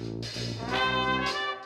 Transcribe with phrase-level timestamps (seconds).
[0.00, 1.59] Música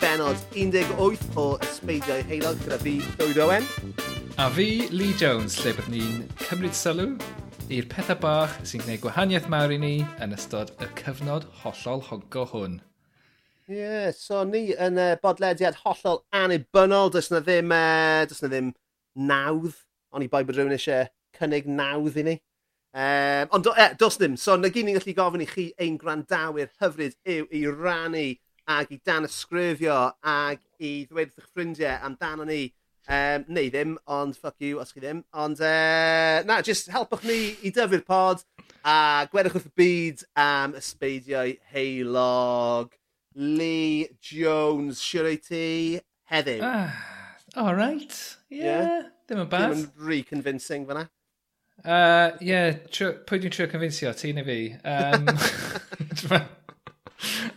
[0.00, 3.66] benod 18 o Ysbeidiau Heilog gyda fi, Dwyd Owen.
[4.38, 7.14] A fi, Lee Jones, lle bydd ni'n cymryd sylw
[7.72, 9.92] i'r pethau bach sy'n gwneud gwahaniaeth mawr i ni
[10.24, 12.78] yn ystod y cyfnod hollol hogo hwn.
[13.68, 18.50] Ie, yeah, so ni yn uh, bodlediad hollol anibynnol, does na ddim, uh, does na
[18.52, 18.72] ddim
[19.16, 19.76] nawdd,
[20.14, 22.38] ond i bai bod rhywun eisiau cynnig nawdd i ni.
[22.94, 25.96] Um, ond do, eh, dos ddim, so na gyn ni'n gallu gofyn i chi ein
[25.98, 28.26] gwrandawyr hyfryd yw i rannu
[28.70, 32.64] ag i dan ysgrifio ag i ddweud wrth eich ffrindiau amdano ni.
[33.04, 35.20] Um, neu ddim, ond fuck you os chi ddim.
[35.36, 38.44] Ond uh, na, just helpwch ni i dyfu'r pod
[38.80, 42.94] a gwedwch wrth y byd am ysbeidiau heilog.
[43.34, 45.66] Lee Jones, siwr ei ti
[46.30, 46.64] heddiw?
[46.64, 46.96] Ah,
[47.56, 48.14] all right.
[48.48, 49.06] Yeah, yeah.
[49.28, 49.74] Ddim yn bad.
[49.74, 51.08] Ddim yn re-convincing fyna.
[51.84, 54.60] Uh, yeah, pwy dwi'n trio convincio, ti neu fi?
[54.88, 55.28] Um,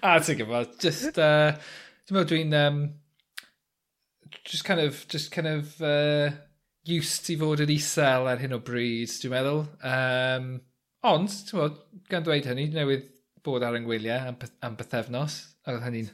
[0.02, 1.54] a ti'n gwybod, just, uh,
[2.08, 2.80] dwi'n meddwl dwi'n, um,
[4.48, 6.32] just kind of, just kind of, uh,
[6.88, 9.62] used i fod yn isel ar hyn o bryd, dwi'n meddwl.
[9.92, 10.50] Um,
[11.08, 11.78] ond, ti'n meddwl,
[12.12, 13.08] gan dweud hynny, newydd
[13.48, 16.12] bod ar yngwyliau am, am bythefnos, a oedd hynny'n...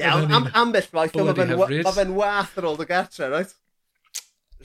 [0.00, 3.58] Ie, am, ambell waith, mae fe'n wath ar ôl dy gartre, right?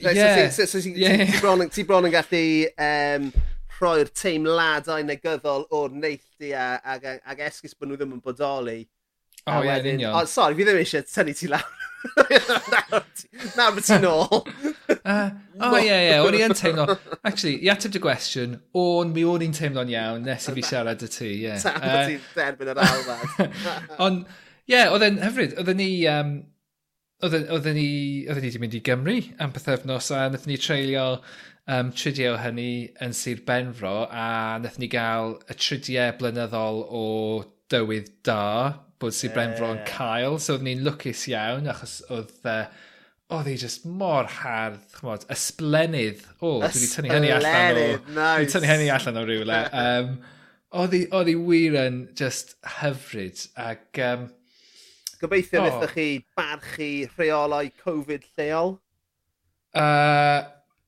[0.00, 0.12] Ie.
[0.12, 3.55] So, so, so, so, so, so, so, so, so, so, so, so, so, so, so,
[3.78, 8.80] rhoi'r teimladau negyddol o'r neilltu a, ag, ag esgus bod nhw ddim yn bodoli.
[9.46, 10.14] O, oh, ie, yn union.
[10.16, 11.74] O, sori, fi ddim eisiau tynnu ti lawr.
[13.56, 14.40] Nawr bod ti'n ôl.
[15.06, 15.30] Ah,
[15.70, 16.84] o, ie, ie, o'n i yn teimlo...
[17.20, 21.04] Actually, i ateb dy gwestiwn, o'n mi o'n i'n teimlo'n iawn nes i fi siarad
[21.06, 21.44] y ti, ie.
[21.44, 21.60] Yeah.
[21.62, 22.10] Tan bod ah.
[22.10, 23.54] ti'n derbyn yr alwad.
[24.06, 24.24] Ond,
[24.66, 25.88] ie, oedd e'n hyfryd, oedd ni...
[26.10, 26.36] Um,
[27.24, 27.86] Oedden ni,
[28.28, 31.04] oedden ni wedi mynd i Gymru am pethefnos a wnaethon ni treulio
[31.66, 32.70] um, tridio hynny
[33.02, 34.26] yn Sir Benfro a
[34.58, 37.06] wnaethon ni gael y tridiau blynyddol o
[37.72, 38.42] dywydd da
[39.02, 39.34] bod Sir.
[39.34, 40.38] Benfro yn cael.
[40.40, 42.36] So oedden ni'n lwcus iawn achos oedd...
[42.44, 42.66] Uh,
[43.34, 46.22] oedd hi just mor hardd, chmod, ysblenydd.
[46.38, 47.86] O, oh, dwi wedi tynnu hynny allan o...
[48.14, 48.36] Nice.
[48.44, 49.60] Dwi tynnu hynny allan o rywle.
[49.82, 50.12] um,
[50.78, 50.94] oedd
[51.32, 53.42] hi wir yn just hyfryd.
[53.58, 54.28] Ac, um,
[55.18, 55.66] Gobeithio oh.
[55.66, 58.76] wnaethoch chi barchu rheolau Covid lleol?
[59.76, 60.46] Uh,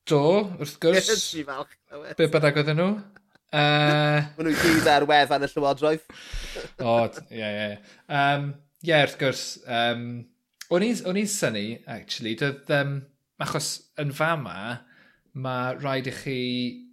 [0.09, 0.21] Do,
[0.57, 1.09] wrth gwrs.
[1.35, 1.73] Dwi'n falch.
[2.17, 2.91] Be bynnag oedden nhw.
[3.49, 4.27] Uh...
[4.37, 6.03] Mae nhw gyd ar wefan y Llywodraeth.
[6.85, 6.91] o,
[7.33, 7.95] ie, ie.
[8.13, 8.43] Um,
[8.85, 9.41] ie, wrth gwrs.
[9.65, 10.03] Um,
[10.69, 12.69] o'n i'n syni, actually, doedd...
[12.77, 12.91] Um,
[13.41, 14.53] achos yn fama,
[15.33, 16.37] mae rhaid i chi...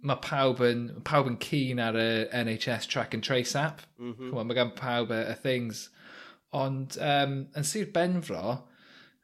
[0.01, 3.85] Mae pawb yn, pawb yn keen ar y NHS Track and Trace app.
[4.01, 4.49] Mm -hmm.
[4.49, 5.91] Mae gan pawb y, y things.
[6.57, 8.57] Ond um, yn Sir Benfro,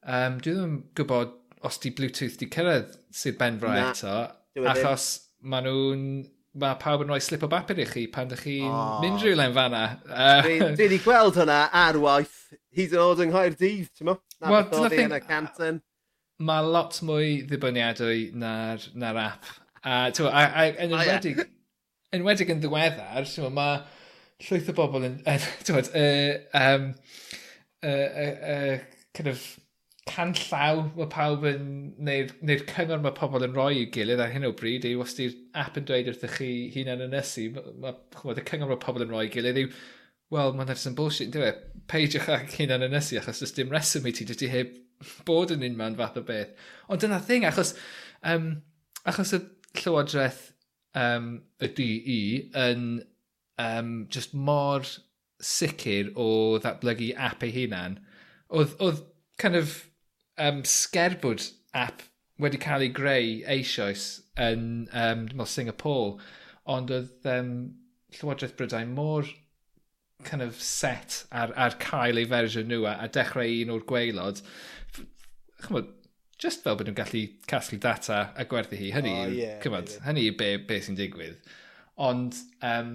[0.06, 1.34] um, dwi ddim yn gwybod
[1.68, 4.16] os di Bluetooth di cyrraedd sydd benfro Na, eto.
[4.58, 5.10] E achos
[5.42, 6.08] maen nhw'n...
[6.62, 9.00] Mae pawb yn rhoi slip o bapur i chi pan ydych chi'n oh.
[9.02, 9.80] mynd rhywle'n yn fanna.
[10.46, 12.36] Dwi wedi gweld hwnna ar waith
[12.78, 14.14] hyd yn oed yng Nghaerdydd, ti'n mo?
[14.38, 15.80] Na well, beth oedd hi yn y canton.
[16.46, 19.50] Mae lot mwy ddibyniadwy na'r, nar app.
[19.82, 22.14] A, twa, a, a, yn enwedig, oh, yeah.
[22.20, 23.82] enwedig yn ddiweddar, mae
[24.46, 25.18] llwyth o bobl yn...
[25.26, 26.90] yn twa, uh, um,
[27.82, 29.42] uh, uh, uh, kind of
[30.10, 31.68] can llaw mae pawb yn,
[32.04, 35.16] neu'r, neu cyngor mae pobl yn rhoi i'w gilydd ar hyn o bryd yw os
[35.18, 37.94] di'r app yn dweud wrthych chi hunan yn ysu, mae ma,
[38.36, 39.70] y cyngor mae pobl yn rhoi i'w gilydd yw,
[40.34, 43.72] wel, mae'n edrych yn bullshit, dwi'n dweud, peidiwch ag hunan yn ysu achos does dim
[43.72, 44.76] reswm i ti, dydy heb
[45.28, 46.52] bod yn un man fath o beth.
[46.92, 47.74] Ond dyna thing, achos,
[48.28, 48.50] um,
[49.08, 49.42] achos y
[49.80, 50.44] Llywodraeth
[51.00, 51.32] um,
[51.64, 52.20] y DE
[52.60, 52.86] yn
[53.62, 54.86] um, just mor
[55.44, 57.98] sicr o ddatblygu app ei hunan,
[58.52, 59.02] oedd, oedd
[59.42, 59.74] kind of
[60.44, 61.48] um, sgerbwd
[61.78, 62.04] app
[62.42, 64.08] wedi cael ei greu eisoes
[64.42, 66.18] yn um, well, Singapore,
[66.70, 67.54] ond oedd um,
[68.14, 69.28] Llywodraeth Brydain mor
[70.24, 74.42] kind of set ar, ar cael ei fersiwn nhw a, a dechrau un o'r gweilod,
[75.66, 75.92] chymod,
[76.42, 80.06] just fel bod nhw'n gallu casglu data a gwerthu hi, hynny, oh, yeah, chymod, yeah.
[80.08, 81.54] hynny yw be, be sy'n digwydd.
[82.08, 82.94] Ond, um,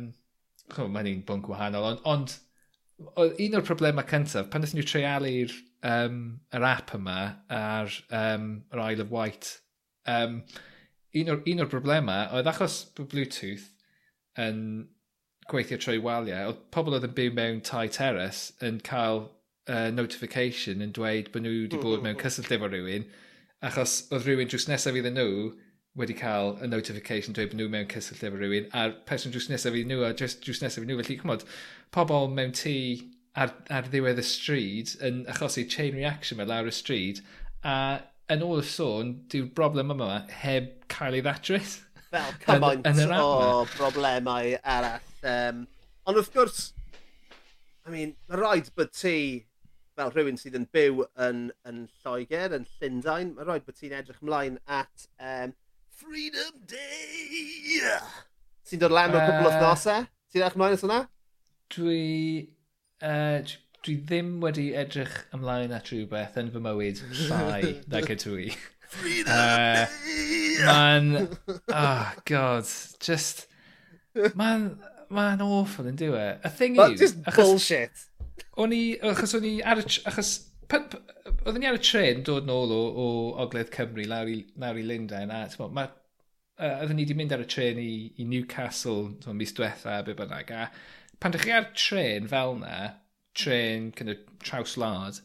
[0.74, 2.36] chymod, mae hynny'n bwnc wahanol, ond, ond
[2.98, 5.54] un o'r problemau cyntaf, pan ddyn nhw treialu'r
[5.86, 6.20] um,
[6.54, 7.18] yr app yma
[7.54, 9.50] ar um, yr Isle of Wight.
[10.08, 10.42] Um,
[11.18, 13.68] un o'r, un o'r broblemau oedd achos Bluetooth
[14.38, 14.60] yn
[15.48, 19.24] gweithio trwy waliau, oedd pobl oedd yn byw mewn tai terrace yn cael
[19.68, 23.08] uh, notification yn dweud bod nhw wedi bod mewn cysyllt efo rhywun,
[23.64, 25.48] achos oedd rhywun drws nesaf iddyn nhw
[25.98, 29.74] wedi cael y notification dweud bod nhw mewn cysyllt efo rhywun, a'r person drws nesaf
[29.74, 31.00] iddyn nhw a drws nesaf iddyn nhw.
[31.02, 31.46] Felly, chymod,
[31.96, 32.74] pobl mewn tŷ
[33.38, 37.22] ar, ar ddiwedd y stryd yn achosi chain reaction fel lawr y stryd
[37.66, 37.74] a
[38.32, 40.10] yn ôl y sôn dyw'r broblem yma
[40.42, 41.78] heb cael ei ddatrys.
[42.12, 45.06] Fel cymaint yn, yn o broblemau arall.
[45.24, 45.62] Um,
[46.08, 46.64] ond wrth gwrs,
[47.88, 49.16] I mean, mae rhaid bod ti
[49.98, 54.20] fel rhywun sydd yn byw yn, yn Lloegr, yn Llundain, mae rhaid bod ti'n edrych
[54.22, 55.56] ymlaen at um,
[55.98, 57.88] Freedom Day!
[58.68, 60.04] Ti'n dod lan o'r cwbl o ddosau?
[60.28, 61.00] Ti'n edrych ymlaen at hwnna?
[61.74, 62.04] Dwi
[63.02, 63.40] uh,
[63.86, 67.60] dwi ddim wedi edrych ymlaen at rhywbeth yn fy mywyd llai
[67.92, 68.50] na Catwy.
[69.28, 69.86] uh,
[70.64, 71.28] man,
[71.68, 72.66] oh god,
[73.00, 73.46] just,
[74.34, 74.70] man,
[75.10, 76.26] man awful yn diwe.
[76.42, 76.96] Y thing yw...
[76.98, 78.04] just achos, bullshit.
[78.58, 80.34] O'n i, achos o'n i ar y, achos,
[80.72, 83.06] oedden ni ar y tren dod nôl o, o
[83.44, 85.86] Ogledd Cymru lawr i, lawr i Lundain, a tymo, ma,
[86.58, 90.06] uh, oedden ni wedi mynd ar y tren i, i Newcastle, tymo, mis diwetha, a
[90.06, 90.68] be bynnag, a
[91.18, 92.78] pan ydych chi ar tren fel na,
[93.38, 95.20] tren kind of, traws wlad,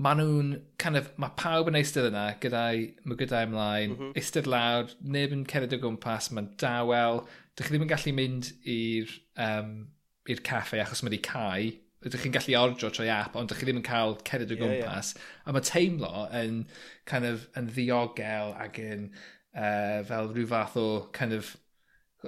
[0.00, 0.50] maen nhw'n
[0.80, 4.16] kind of, mae pawb yn eistedd yna gyda'i mygydau ymlaen, mm -hmm.
[4.16, 7.24] eistedd lawr, neb yn cered o gwmpas, mae'n dawel,
[7.56, 9.14] dych chi ddim yn gallu mynd i'r
[9.46, 9.74] um,
[10.30, 11.70] i'r caffe achos mae wedi cae,
[12.06, 15.12] ydych chi'n gallu ordro trwy app, ond ydych chi ddim yn cael cered o gwmpas.
[15.12, 15.50] Yeah, yeah.
[15.50, 16.62] A mae teimlo yn,
[17.10, 20.86] kind of, yn ddiogel ac yn uh, fel rhyw fath o
[21.16, 21.52] kind of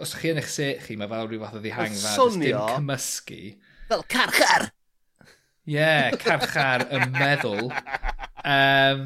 [0.01, 2.13] os chi yn eich set chi, mae fel rhyw fath o ddihangfa.
[2.17, 2.61] Swnio.
[2.69, 3.41] Dim cymysgu.
[3.91, 4.69] Fel carchar!
[5.63, 7.69] Ie, yeah, carchar y meddwl.
[8.43, 9.05] Um,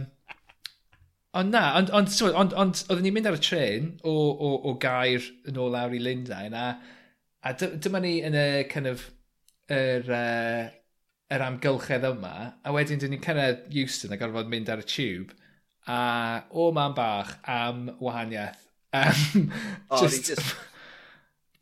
[1.37, 4.53] ond na, ond on, on, on, on, oedden ni'n mynd ar y tren o, o,
[4.71, 6.69] o Gair yn ôl lawr i Lundain a,
[7.45, 9.05] a dyma ni yn y kind of,
[9.69, 10.63] yr, uh,
[11.35, 15.37] yr amgylchedd yma a wedyn dyn ni'n cyrraedd Houston a gorfod mynd ar y tube
[15.91, 15.99] a
[16.57, 18.63] o man bach am wahaniaeth
[18.93, 19.53] Um,
[19.91, 20.27] oh, just...
[20.27, 20.55] just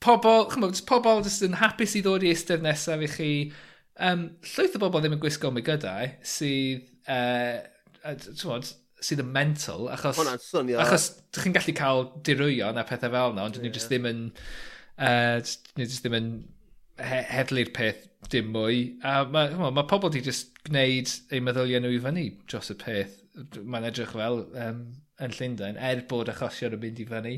[0.05, 3.31] pobl, chymod, pobl jyst yn hapus i ddod i eistedd nesaf i chi.
[4.05, 7.61] Um, llwyth o bobl ddim yn gwisgo mi gydau sydd, uh,
[8.41, 8.73] tywod,
[9.05, 10.19] sydd yn mental, achos...
[10.19, 10.81] Hwna'n swnio...
[10.83, 13.67] Achos chi'n gallu cael dirwyon a pethau fel yna, ond yeah.
[13.67, 14.27] ni jyst ddim yn...
[14.95, 15.41] Uh,
[15.79, 16.35] ni jyst ddim yn
[17.03, 18.83] he heddlu'r peth dim mwy.
[19.03, 22.79] A mae ma, ma pobl wedi jyst gwneud eu meddyliau nhw i fyny dros y
[22.81, 23.17] peth.
[23.59, 24.83] Mae'n edrych fel um,
[25.23, 27.37] yn Llundain, er bod achosion yn mynd i fyny.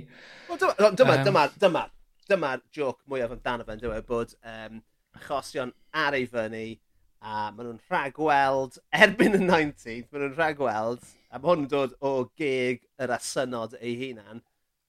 [0.48, 1.84] Well, dyma, dyma, um, dyma, dyma,
[2.30, 4.82] dyma'r joc mwyaf amdano fe'n dweud bod um,
[5.16, 6.76] achosion ar ei fyny,
[7.22, 11.96] a maen nhw'n rhagweld, erbyn y 19th, maen nhw'n rhagweld, a mae hwn yn dod
[12.04, 14.42] o geg yr asynod ei hunan.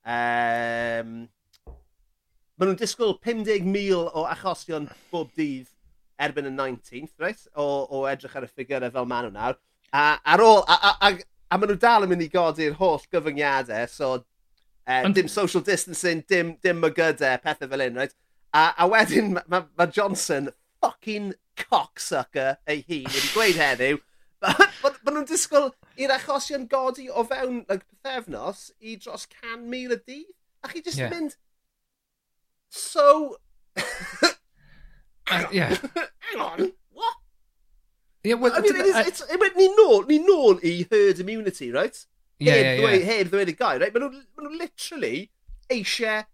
[0.07, 1.15] Um,
[2.57, 5.71] maen nhw'n disgwyl 50,000 o achosion bob dydd
[6.21, 7.41] erbyn y 19th, right?
[7.55, 9.59] O, o edrych ar y ffigurau fel maen nhw nawr.
[9.93, 11.11] A, ar ôl, a, a, a,
[11.49, 14.15] a maen nhw dal yn mynd i godi'r holl gyfyngiadau, so
[14.87, 15.15] Uh, And...
[15.15, 18.13] Dim social distancing, dim, dim mygydau, pethau fel un, right?
[18.53, 20.49] A, a wedyn mae ma, ma Johnson,
[20.81, 23.99] fucking cocksucker ei hun, wedi gweud heddiw,
[24.83, 30.33] bod nhw'n disgwyl i'r achosion godi o fewn like, pethefnos i dros 100,000 y dydd.
[30.63, 31.13] A chi jyst yeah.
[31.13, 31.37] mynd...
[32.69, 33.37] So...
[35.29, 35.75] Uh, yeah.
[36.19, 36.71] Hang on.
[36.93, 37.15] What?
[38.23, 41.69] Yeah, well, I mean, it is, it's, it ni nôl, ni nôl i herd immunity,
[41.69, 41.99] right?
[42.39, 43.07] yeah, yeah, ddweud, yeah.
[43.11, 43.93] heb ddweud y gair, right?
[43.93, 45.15] maen nhw, maen nhw literally
[45.73, 46.25] eisiau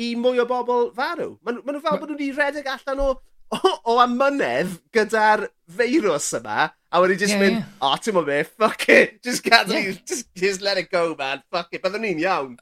[0.00, 1.34] i mwy o bobl farw.
[1.46, 2.02] Maen, ma nhw fel Ma...
[2.02, 3.08] bod nhw wedi redeg allan o,
[3.56, 7.76] o, o amynedd gyda'r feirws yma, a wedi just yeah, mynd, yeah.
[7.86, 10.00] oh, ti'n mwyn beth, fuck it, just gadw yeah.
[10.06, 12.56] just, just let it go, man, fuck it, byddwn ni'n iawn.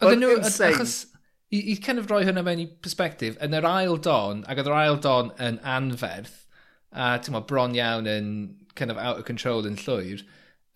[0.00, 0.98] Oedden nhw, achos,
[1.52, 4.70] i, i kind of roi hwnna mewn i perspektif, yn yr ail don, ac oedd
[4.70, 6.38] yr ail don yn anferth,
[6.90, 8.30] a ti'n bron iawn yn
[8.78, 10.24] kind of out of control yn llwyr,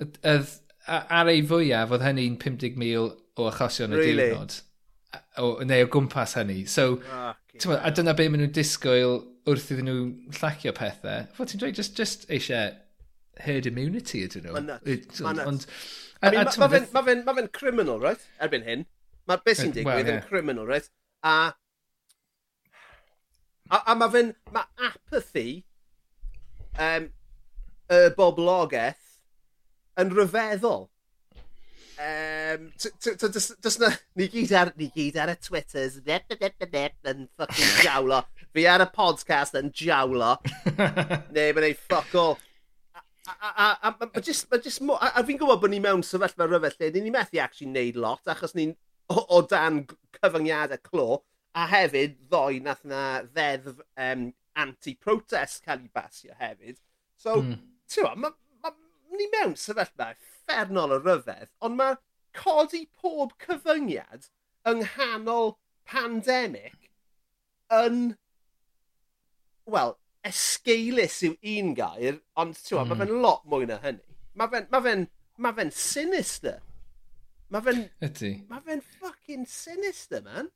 [0.04, 4.28] oedd ar ei fwyaf, oedd hynny'n 50,000 o achosion y really?
[4.30, 4.56] diwrnod.
[5.40, 6.64] O, neu o gwmpas hynny.
[6.70, 7.34] So, ah,
[7.66, 11.28] ma, a dyna be maen nhw'n disgwyl wrth iddyn nhw llacio pethau.
[11.36, 12.74] Fod ti'n dweud, just, just eisiau
[13.44, 14.56] herd immunity ydyn nhw.
[14.60, 15.68] Ond...
[16.24, 18.22] Mae fe'n criminal, right?
[18.42, 18.86] Erbyn hyn.
[19.28, 20.22] Mae'r beth sy'n digwydd well, yeah.
[20.22, 20.88] yn criminal, right?
[21.24, 21.36] A...
[23.70, 24.34] A, a mae fe'n...
[24.54, 25.48] Mae apathy
[26.80, 27.08] um,
[27.92, 29.03] y boblogaeth
[30.00, 30.88] yn ryfeddol.
[31.94, 32.72] Um,
[33.62, 33.92] does na...
[34.18, 38.24] Ni gyd ar, ni gyd ar y Twitters yn ffucking jawlo.
[38.54, 40.34] Fi ar y podcast yn jawlo.
[41.36, 42.36] Neb yn ei ffuck all.
[43.24, 46.02] A, a, a, a, just, a, just mo, a, a fi'n gwybod bod ni mewn
[46.04, 48.74] sefyllfa rhyfedd lle ni'n methu actually neud lot achos ni'n
[49.08, 49.78] o, o dan
[50.18, 51.06] cyfyngiadau clo
[51.56, 54.26] a hefyd ddoe nath na ddeddf um,
[54.60, 56.76] anti-protest cael ei basio hefyd.
[57.16, 57.56] So, mm.
[57.88, 58.34] ti'n ma,
[59.18, 61.98] ni mewn sefyllfa effernol o ryfedd, ond mae
[62.36, 64.28] codi pob cyfyngiad
[64.68, 65.54] yng nghanol
[65.88, 66.90] pandemig
[67.74, 68.14] yn,
[69.70, 72.90] wel, esgeilus yw un gair, ond ti'n mm.
[72.90, 73.24] mae fe'n hmm.
[73.24, 74.16] lot mwy na hynny.
[74.34, 74.94] Mae fe'n ma fe,
[75.38, 76.60] ma fe sinister.
[77.52, 77.84] Mae fe'n...
[78.04, 78.32] Ydy.
[78.50, 80.50] Mae fe'n fucking sinister, man.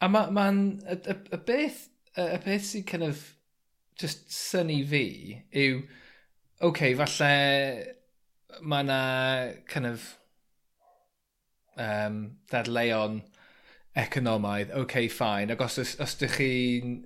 [0.00, 0.32] A mae'n...
[0.34, 1.82] Ma, y, y, y, beth,
[2.16, 3.24] y y beth sy'n kind of
[4.00, 5.04] just syni fi
[5.60, 5.82] yw,
[6.60, 7.99] Oce, okay, falle
[8.62, 9.02] mae yna
[9.70, 10.06] kind of
[11.76, 12.18] um,
[12.50, 13.22] dadleuon
[13.96, 15.50] economaidd, okay, fine.
[15.54, 16.96] Ac os, os ydych chi'n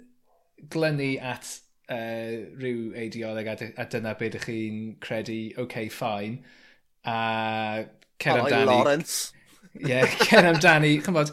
[0.72, 1.50] glynu at
[1.92, 6.42] uh, rhyw eidioleg a, a dyna beth ydych chi'n credu, okay, fine,
[7.04, 7.84] a
[8.20, 8.70] cer amdani...
[8.70, 9.32] Lawrence.
[9.74, 11.32] Ie, yeah, cer amdani, chymod,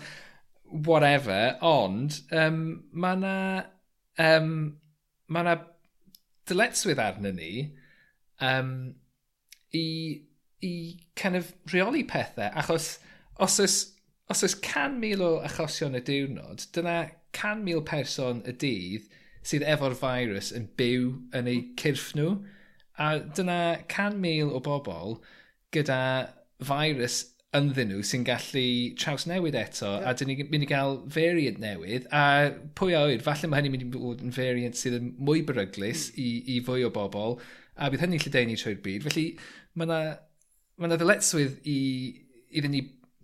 [0.87, 3.35] whatever, ond um, mae yna...
[4.21, 4.55] Um,
[5.31, 5.59] mae yna
[6.49, 7.51] dyletswydd arnyn ni
[8.43, 8.71] um,
[9.73, 10.21] i,
[10.61, 10.73] i
[11.15, 12.51] kind of rheoli pethau.
[12.53, 12.99] Achos
[13.39, 13.77] os oes,
[14.29, 19.09] os oes can mil o achosion y diwrnod, dyna can mil person y dydd
[19.47, 22.35] sydd efo'r virus yn byw yn eu cyrff nhw.
[23.01, 25.17] A dyna can mil o bobl
[25.73, 26.01] gyda
[26.61, 27.23] virus
[27.57, 28.65] ynddyn nhw sy'n gallu
[28.99, 30.05] traws newid eto yeah.
[30.07, 32.23] a dyn ni'n mynd i gael variant newydd a
[32.79, 36.05] pwy a oed, falle mae hynny'n mynd i fod yn variant sydd yn mwy beryglis
[36.13, 36.21] mm.
[36.23, 37.35] i, i fwy o bobl
[37.81, 39.05] a bydd hynny'n lledaenu trwy'r byd.
[39.07, 39.27] Felly
[39.79, 39.99] mae yna,
[40.81, 41.77] ma ddyletswydd i,
[42.59, 42.81] iddyn ni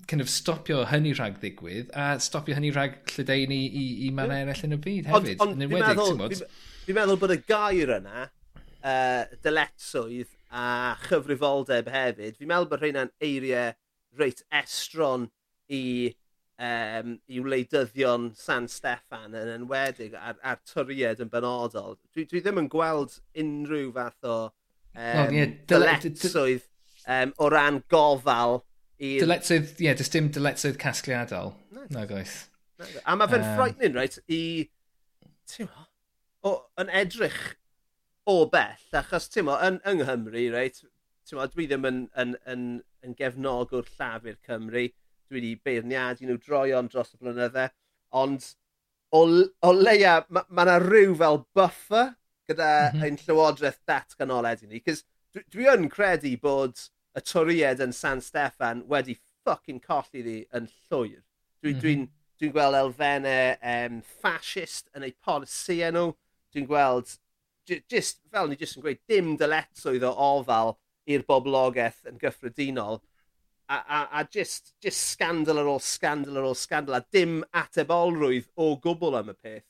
[0.08, 4.68] kind of stopio hynny rhag ddigwydd a stopio hynny rhag lledaenu i, i mannau eraill
[4.70, 5.42] yn y byd hefyd.
[5.44, 6.46] Ond, ond fi'n meddwl,
[6.88, 8.28] fi meddwl bod y gair yna,
[8.88, 10.68] uh, dyletswydd a
[11.08, 13.76] chyfrifoldeb hefyd, fi'n meddwl bod rheina'n eiriau
[14.18, 15.28] reit estron
[15.68, 15.84] i
[16.58, 21.98] um, i wleidyddion San Steffan yn enwedig a'r, ar tyried yn benodol.
[22.14, 24.52] Dwi, dwi ddim yn gweld unrhyw fath o um,
[24.98, 25.54] oh, yeah.
[25.70, 26.66] dyletswydd
[27.06, 28.62] um, o ran gofal
[28.98, 29.18] i...
[29.22, 31.54] Dyletswydd, ie, yeah, dys dim dyletswydd casgliadol.
[31.94, 32.48] Na goes.
[33.06, 34.42] A mae fe'n um, frightening, right, i...
[35.48, 35.70] Ti'n
[36.46, 37.40] o, yn edrych
[38.28, 40.82] o bell, achos ti'n yn, yng Nghymru, right,
[41.28, 42.66] ti'n dwi ddim yn, yn, yn,
[43.06, 44.88] yn gefnog o'r llaf i'r Cymru,
[45.28, 47.68] dwi wedi beirniadu nhw droion dros y blynydde,
[48.16, 48.46] ond
[49.12, 49.24] o,
[49.64, 52.14] o leia mae yna ma, ma rhyw fel buffer
[52.48, 53.06] gyda mm -hmm.
[53.06, 55.04] ein llywodraeth datganoled i ni, cys
[55.36, 60.70] dwi, dwi yn credu bod y toried yn San Steffan wedi ffucking colli ddi yn
[60.88, 61.22] llwyr.
[61.22, 61.62] Mhm.
[61.62, 61.82] Dwi'n mm -hmm.
[61.82, 61.96] dwi,
[62.40, 66.12] dwi gweld elfennau um, fascist yn eu polisïau nhw.
[66.54, 67.16] Dwi'n gweld,
[67.92, 73.02] just, fel ni jyst yn gweud, dim dyletswydd o ofal i'r boblogaeth yn gyffredinol
[73.70, 78.48] a, a, a just, just scandal ar ôl scandal ar ôl scandal a dim atebolrwydd
[78.56, 79.66] o gwbl am y peth.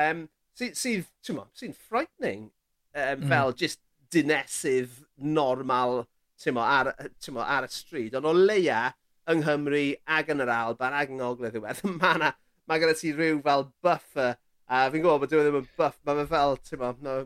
[0.00, 0.26] Um,
[0.58, 3.28] sy'n sy, sy, sy frightening um, mm.
[3.30, 3.82] fel just
[4.14, 6.04] dinesydd normal
[6.40, 8.16] tymo, ar, tymo, ar y stryd.
[8.18, 8.86] Ond o leia
[9.30, 9.84] yng Nghymru
[10.16, 12.32] ag yn yr Alban ag yng Ngogledd Iwedd, mae yna,
[12.68, 16.22] mae gyda ti rhyw fel buffer, a fi'n gwybod bod dwi ddim yn buff, mae
[16.22, 17.18] fe fel, tymo, no,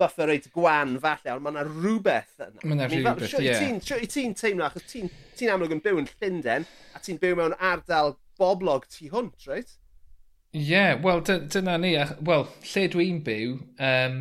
[0.00, 2.62] buffer reit gwan falle, ond mae yna rhywbeth yna.
[2.64, 3.54] Mae yna rhywbeth, ie.
[3.84, 7.38] Siwr i ti'n teimlo, achos ti'n ti amlwg yn byw yn Llundain, a ti'n byw
[7.38, 9.76] mewn ardal boblog tu hwnt, reit?
[10.54, 11.94] Ie, yeah, wel, dyna ni.
[12.26, 13.56] Wel, lle dwi'n byw,
[13.90, 14.18] um,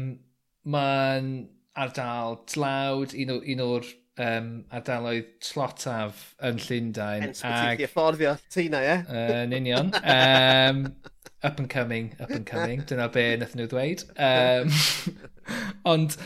[0.74, 1.34] mae'n
[1.78, 3.90] ardal tlawd, un, o, un o'r
[4.22, 7.28] um, ardaloedd tlotaf yn Llundain.
[7.28, 7.82] Hence, ag...
[7.82, 8.98] ti'n fforddio tina, ie?
[9.44, 9.94] Yn union.
[10.02, 10.86] Um,
[11.44, 12.82] up and coming, up and coming.
[12.88, 14.08] Dyna be nath nhw ddweud.
[14.30, 14.72] Um,
[15.90, 16.18] ond,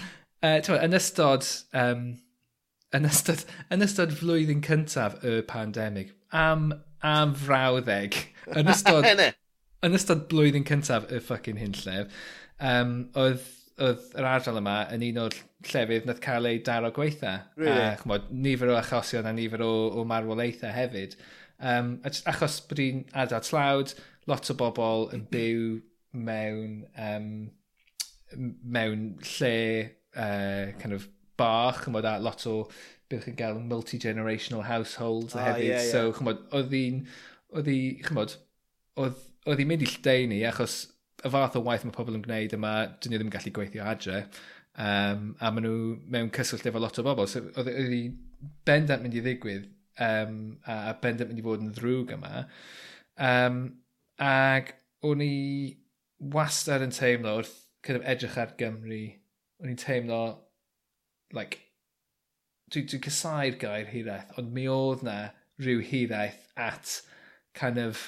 [0.44, 1.48] uh, ti'n yn ystod...
[1.74, 2.08] Um,
[2.96, 6.70] yn ystod, yn ystod flwyddyn cyntaf y pandemig, am,
[7.06, 8.16] am frawddeg,
[8.56, 9.08] yn ystod,
[9.86, 12.22] yn ystod blwyddyn cyntaf y ffucking hyn llef,
[12.64, 13.44] um, oedd,
[13.84, 17.34] oedd yr ardal yma yn un o'r llefydd nath cael ei daro gweitha.
[17.60, 17.84] Really?
[17.84, 21.18] A, chmod, nifer o achosion a nifer o, o marwolaethau hefyd.
[21.58, 23.98] Um, achos bod hi'n ardal tlawd,
[24.28, 25.78] lot o bobl yn byw
[26.28, 27.30] mewn um,
[28.64, 29.56] mewn lle
[30.16, 31.08] uh, kind of
[31.38, 32.58] bach, chymod, a lot o
[33.08, 35.70] bych chi'n gael multi-generational households a ah, hefyd.
[35.70, 35.92] Yeah, yeah.
[35.92, 37.02] So, chymod, oedd hi'n,
[37.56, 38.36] oedd hi, chymod,
[39.00, 40.80] oedd hi'n mynd i lleini achos
[41.26, 43.88] y fath o waith mae pobl yn gwneud yma, dyn nhw ddim yn gallu gweithio
[43.88, 44.22] adre.
[44.78, 45.78] Um, a maen nhw
[46.14, 47.30] mewn cyswllt efo lot o bobl.
[47.32, 48.04] So, oedd hi
[48.68, 49.70] bendant mynd i ddigwydd
[50.04, 52.46] um, a bendant mynd i fod yn ddrwg yma.
[53.18, 53.62] Um,
[54.24, 54.74] Ac
[55.06, 55.78] o'n i
[56.34, 57.56] wastad yn teimlo wrth
[57.86, 59.04] kind of edrych ar Gymru,
[59.62, 60.22] o'n i'n teimlo,
[61.38, 61.60] like,
[62.74, 65.18] dwi'n dwi casau'r gair hiraeth, ond mi oedd na
[65.62, 67.02] rhyw hiraeth at
[67.58, 68.02] kind of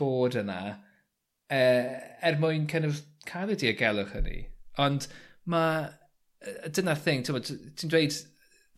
[0.00, 1.94] bod yna uh,
[2.26, 4.42] er mwyn kind of cael y diogelwch hynny.
[4.80, 5.06] Ond
[5.50, 5.88] mae,
[6.72, 8.16] dyna'r thing, ti'n dweud,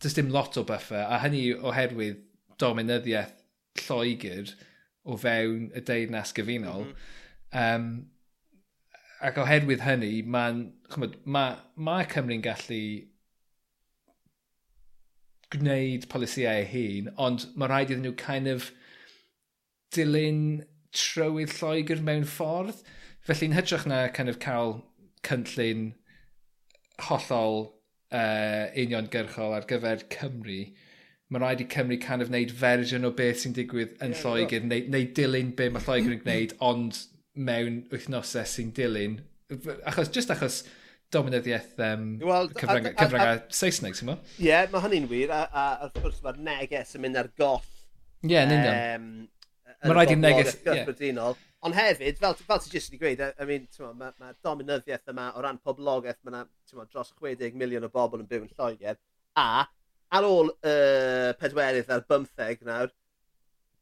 [0.03, 2.21] does dim lot o buffer, a hynny oherwydd
[2.61, 3.39] dominyddiaeth
[3.83, 4.53] Lloegr,
[5.03, 6.87] o fewn y deyrnas gyfunol.
[6.87, 7.75] Mm -hmm.
[7.75, 7.89] um,
[9.23, 10.63] ac oherwydd hynny, mae'n...
[11.25, 12.83] Mae, mae Cymru'n gallu
[15.53, 18.71] gwneud polisiau eu hun, ond mae rhaid iddyn nhw kind of
[19.95, 20.43] dilyn
[20.93, 22.81] trywydd Lloegr mewn ffordd.
[23.27, 24.75] Felly'n hytrach na kind of cael
[25.27, 25.93] cynllun
[27.07, 27.59] hollol
[28.13, 30.59] uh, uniongyrchol ar gyfer Cymru,
[31.33, 34.65] mae rhaid i Cymru kind of wneud fersiwn o beth sy'n digwydd yn yeah, Lloegr
[34.69, 36.99] neu, neu dilyn be mae Lloegr yn gwneud ond
[37.33, 39.19] mewn wythnosau sy'n dilyn
[39.89, 40.61] achos just achos
[41.13, 44.17] dominyddiaeth um, well, cyfryngau Saesneg ti'n mo?
[44.37, 47.29] Ie, yeah, mae hynny'n wir a, a, a wrth gwrs mae'r neges yn mynd ar
[47.39, 48.77] goll Ie, yeah, yn union.
[48.83, 49.09] Um,
[49.83, 50.55] mae rhaid i'r neges...
[50.65, 51.33] Yeah.
[51.63, 55.29] Ond hefyd, fel, fel ti jyst wedi gweud, I mean, mae ma, ma dominyddiaeth yma
[55.37, 56.43] o ran poblogaeth, mae
[56.91, 58.97] dros 60 miliwn o bobl yn byw yn Lloegr,
[59.39, 59.63] a
[60.13, 62.91] ar ôl y uh, pedwerydd a'r bymtheg nawr,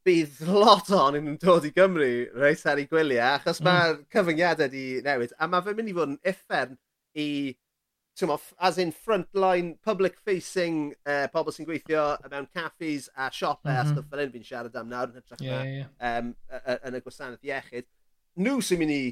[0.06, 3.68] bydd lot on yn dod i Gymru reis ar ei gwyliau, e, achos mm.
[3.68, 6.74] mae'r cyfyngiadau wedi newid, a mae fe'n mynd i fod yn effern
[7.22, 7.28] i,
[8.26, 13.80] mo, as in frontline, public-facing uh, pobl sy'n gweithio mewn caffis a siopau mm -hmm.
[13.80, 16.18] a stwff fel un fi'n siarad am nawr yn hytrach yeah, yeah.
[16.18, 16.34] Um,
[16.80, 17.88] yn y gwasanaeth iechyd.
[18.42, 19.02] Nhw sy'n mynd i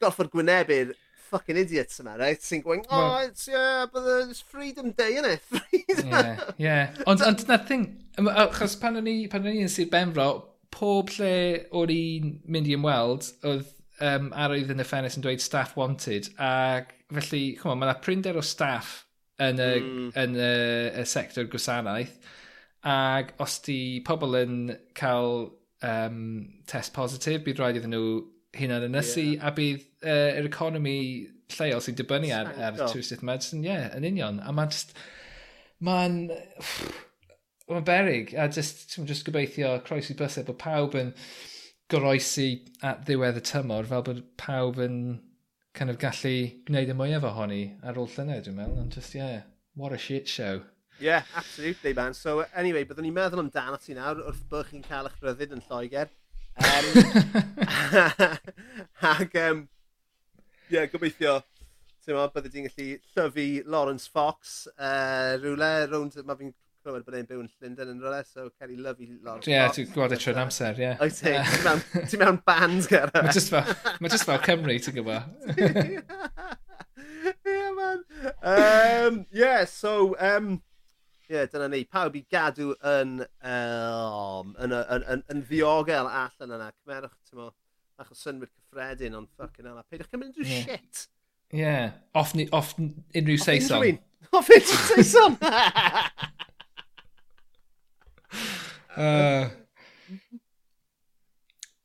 [0.00, 0.94] gorfod gwynebu'r
[1.30, 2.42] fucking idiots yma, right?
[2.44, 5.40] Sy'n gwein, oh, well, it's, yeah, but uh, it's Freedom Day, innit?
[5.50, 6.08] Freedom!
[6.08, 6.94] yeah, yeah.
[7.06, 7.86] Ond, ond na thing,
[8.18, 10.30] achos pan o'n i, pan o'n i yn Sir Benfro,
[10.74, 11.34] pob lle
[11.76, 13.68] o'n i'n mynd i ymweld, oedd
[14.00, 18.38] um, arwydd yn y ffenest yn dweud staff wanted, ac felly, chwma, mae yna prinder
[18.38, 19.00] o staff
[19.40, 20.10] yn y, mm.
[20.20, 20.52] yn y,
[21.00, 22.18] y sector gwasanaeth,
[22.90, 24.60] ac os di pobl yn
[24.96, 25.50] cael
[25.86, 26.20] um,
[26.70, 28.12] test positif, bydd rhaid iddyn nhw
[28.58, 29.46] hunan ynysu yeah.
[29.46, 30.96] a bydd uh, yr economi
[31.54, 34.40] lleol sy'n dibynnu ar, ar twristiaeth medicine, ie, yeah, yn union.
[34.42, 34.92] A mae'n just,
[35.86, 36.18] mae'n,
[37.70, 38.34] mae'n berig.
[38.34, 41.14] A just, ti'n just gobeithio croesi bysau bod pawb yn
[41.90, 42.50] goroesi
[42.86, 45.00] at ddiwedd y tymor fel bod pawb yn
[45.74, 46.34] kind of gallu
[46.66, 48.84] gwneud y mwyaf ohoni ar ôl llynedd, dwi'n meddwl.
[48.84, 49.42] Ond just, yeah,
[49.74, 50.60] what a shit show.
[51.00, 52.14] Yeah, absolutely, man.
[52.14, 55.62] So, anyway, byddwn ni'n meddwl amdano ti nawr wrth bod chi'n cael eich rhyddid yn
[55.64, 56.10] Lloegr.
[56.60, 56.84] Um,
[59.10, 59.62] ac, um,
[60.70, 61.38] yeah, gobeithio,
[62.04, 67.16] ti'n meddwl, byddai di'n gallu llyfu Lawrence Fox uh, rhywle, rownd, mae fi'n clywed bod
[67.18, 69.78] e'n byw yn Llundain yn rhywle, so cer i lyfu Lawrence yeah, Fox.
[69.78, 70.94] Ie, ti'n gwybod e trwy'n amser, ie.
[71.04, 71.34] Oes ti,
[72.12, 73.24] ti'n mewn band gyda.
[73.26, 75.22] Mae just fel, mae just fel Cymru, ti'n gwybod.
[77.50, 78.04] Ie, man.
[78.42, 80.60] Um, yeah, so, um,
[81.30, 81.84] Ie, dyna ni.
[81.86, 86.70] Pawb i gadw yn, um, yn, yn, yn, yn ddiogel allan yna.
[86.80, 87.52] Cymerwch, ti'n mo,
[88.00, 89.84] bach o synwyr cyffredin, ond ffucking hell.
[89.86, 90.66] Peidwch cymryd unrhyw yeah.
[90.66, 91.06] shit.
[91.54, 91.86] Ie, yeah.
[92.18, 94.00] off, ni, off unrhyw seison.
[94.34, 95.38] Off unrhyw seison!
[99.00, 99.46] uh,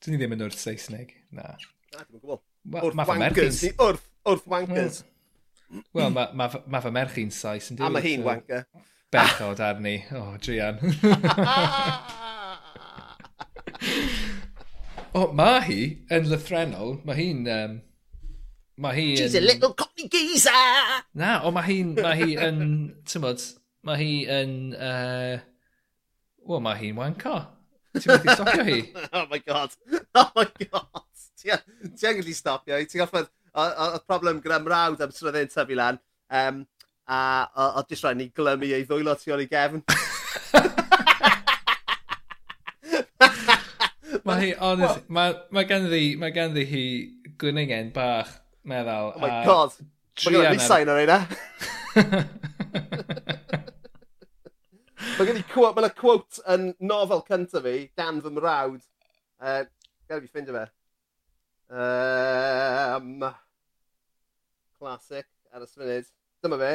[0.06, 1.54] Dyn ni ddim yn wrth Saesneg, na.
[1.94, 2.42] Na, ddim gwybod.
[2.76, 3.62] Wrth wankers.
[3.74, 5.00] Wrth, wrth wankers.
[5.98, 7.80] Wel, mae ma, ma, fy merch i'n Saes, yn.
[7.82, 8.68] A mae hi'n wanker
[9.16, 9.96] bechod arni.
[10.12, 10.76] O, oh, Drian.
[15.16, 15.82] o, oh, mae hi
[16.14, 16.92] yn lythrenol.
[17.08, 17.42] Mae hi'n...
[17.56, 17.74] Um,
[18.84, 19.44] mae hi She's yn...
[19.44, 21.02] a little cockney geezer!
[21.16, 21.90] Na, o, oh, mae hi'n...
[22.00, 22.60] Mae hi yn...
[23.10, 23.40] Tymod,
[23.88, 24.52] mae hi yn...
[24.76, 25.36] Uh,
[26.46, 27.40] Wel, mae hi'n wanco.
[27.96, 28.80] Ti'n methu stopio hi?
[29.18, 29.72] oh my god.
[30.14, 31.06] Oh my god.
[31.42, 32.86] Ti'n gallu stopio hi.
[32.90, 33.32] Ti'n goffod...
[33.56, 35.98] Oedd problem gyda mrawd am sydd oedd e'n tyfu lan.
[36.28, 36.66] Um,
[37.06, 37.18] a
[37.78, 39.82] oedd jyst rhaid ni glymu ei ddwylo tu ôl i gefn.
[44.26, 46.86] mae hi, honest, mae ma ganddi, mae ganddi hi
[47.42, 48.32] gwningen bach
[48.66, 49.14] meddwl.
[49.14, 49.72] Oh my god,
[50.26, 51.20] mae gen i sain ar eina.
[55.16, 58.82] Mae gen i quote, mae'n quote yn nofel cyntaf fi, dan fy mrawd.
[59.40, 59.64] Uh,
[60.10, 60.66] Gael fi ffeindio fe.
[61.70, 63.24] Um,
[64.80, 66.12] classic, ar y sfynud.
[66.44, 66.74] Dyma fe.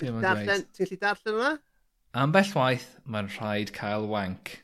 [0.00, 1.52] Ti'n gallu darllen hwnna?
[2.14, 4.60] Ambell waith, mae'n rhaid cael wank.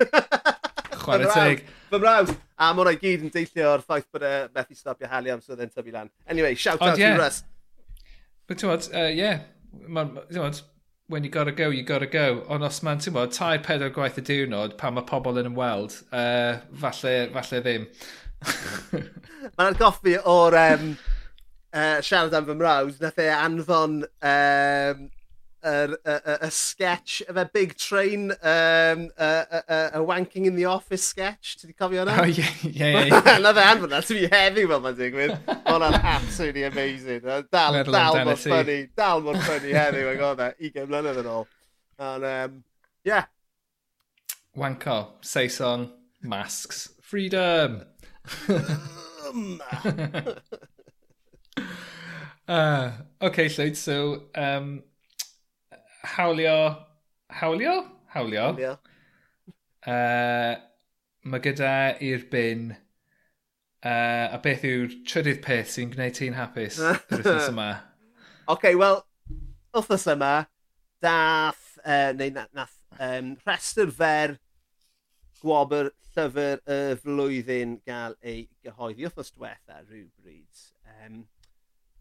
[1.04, 1.64] Chwarae teg.
[1.90, 2.34] Fy mrawd.
[2.58, 5.62] A mae hwnna gyd yn deillio o'r ffaith bod e methu stopio hali am sydd
[5.64, 6.10] yn tyfu lan.
[6.26, 7.16] Anyway, shout out yeah.
[7.16, 7.42] to Russ.
[8.46, 9.42] But ti'n bod, uh, yeah,
[9.74, 10.60] ti'n bod,
[11.08, 12.44] when you gotta go, you gotta go.
[12.48, 15.98] Ond os mae'n, ti'n bod, tair pedwar gwaith y diwrnod pan mae pobl yn ymweld,
[16.12, 17.88] uh, falle, falle ddim.
[19.58, 20.94] mae'n goffi o'r um,
[21.74, 25.04] uh, siarad am fy mrawd, nath e anfon um,
[25.64, 30.46] yr, y, y, y sketch, of a Big Train, um, y, y, y, y Wanking
[30.46, 32.18] in the Office sketch, ti di cofio hwnna?
[32.20, 33.10] Oh, ie, ie, ie.
[33.44, 35.34] Na fe anfon na, ti'n fi heddiw fel mae'n digwydd.
[35.64, 37.24] Hwna'n absolutely amazing.
[37.24, 41.48] Dal, dal mor ffynnu, dal mor ffynnu heddiw, ag oedd e, 20 mlynedd yn ôl.
[42.04, 42.60] Ond, um,
[43.08, 43.30] yeah.
[44.54, 45.88] Wanko, Saison,
[46.22, 47.82] masks, freedom.
[49.32, 49.60] um,
[51.58, 52.90] uh,
[53.20, 54.22] OK, Llywyd, so...
[54.34, 54.82] Um,
[56.04, 56.84] hawlio...
[57.30, 57.86] Hawlio?
[58.14, 58.46] Hawlio.
[58.52, 58.78] Hawlio.
[59.86, 60.54] Uh,
[61.24, 62.72] mae gyda i'r bin...
[63.84, 67.66] Uh, a beth yw'r trydydd peth sy'n gwneud ti'n hapus yr wythnos yma?
[68.54, 69.02] OK, wel,
[69.76, 70.30] wythnos yma,
[71.04, 74.38] dath, uh, neu nath, nath um, rhestr fer
[75.42, 80.64] gwobr llyfr y flwyddyn gael ei gyhoeddi wythnos diwetha rhywbryd.
[80.94, 81.24] Um,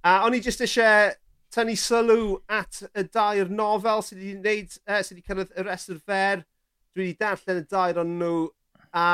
[0.03, 1.13] A o'n i jyst eisiau
[1.55, 5.93] tynnu sylw at y dair nofel sydd wedi wneud, uh, sydd wedi cyrraedd y rest
[5.93, 6.41] o'r fer.
[6.91, 8.41] Dwi wedi darllen y dair o'n nhw
[8.99, 9.05] a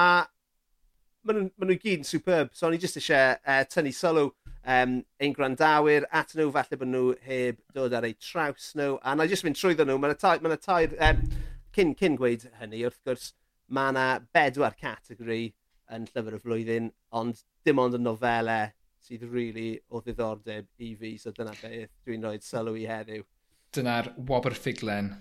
[1.30, 2.50] maen nhw, ma nhw gyd yn superb.
[2.58, 6.90] So o'n i jyst eisiau uh, tynnu sylw um, ein grandawyr at nhw, falle bod
[6.90, 8.98] nhw heb dod ar eu traws nhw.
[9.06, 11.22] A na i jyst mynd trwyddo nhw, mae'n y tair, mae tair um,
[11.78, 13.30] cyn, cyn gweud hynny wrth gwrs,
[13.70, 15.52] mae yna bedwar categori
[15.94, 18.74] yn llyfr y flwyddyn, ond dim ond y nofelau
[19.10, 23.24] sydd rili really o ddiddordeb i fi, so dyna beth dwi'n rhoi sylw i heddiw.
[23.74, 25.16] Dyna'r wobr ffiglen.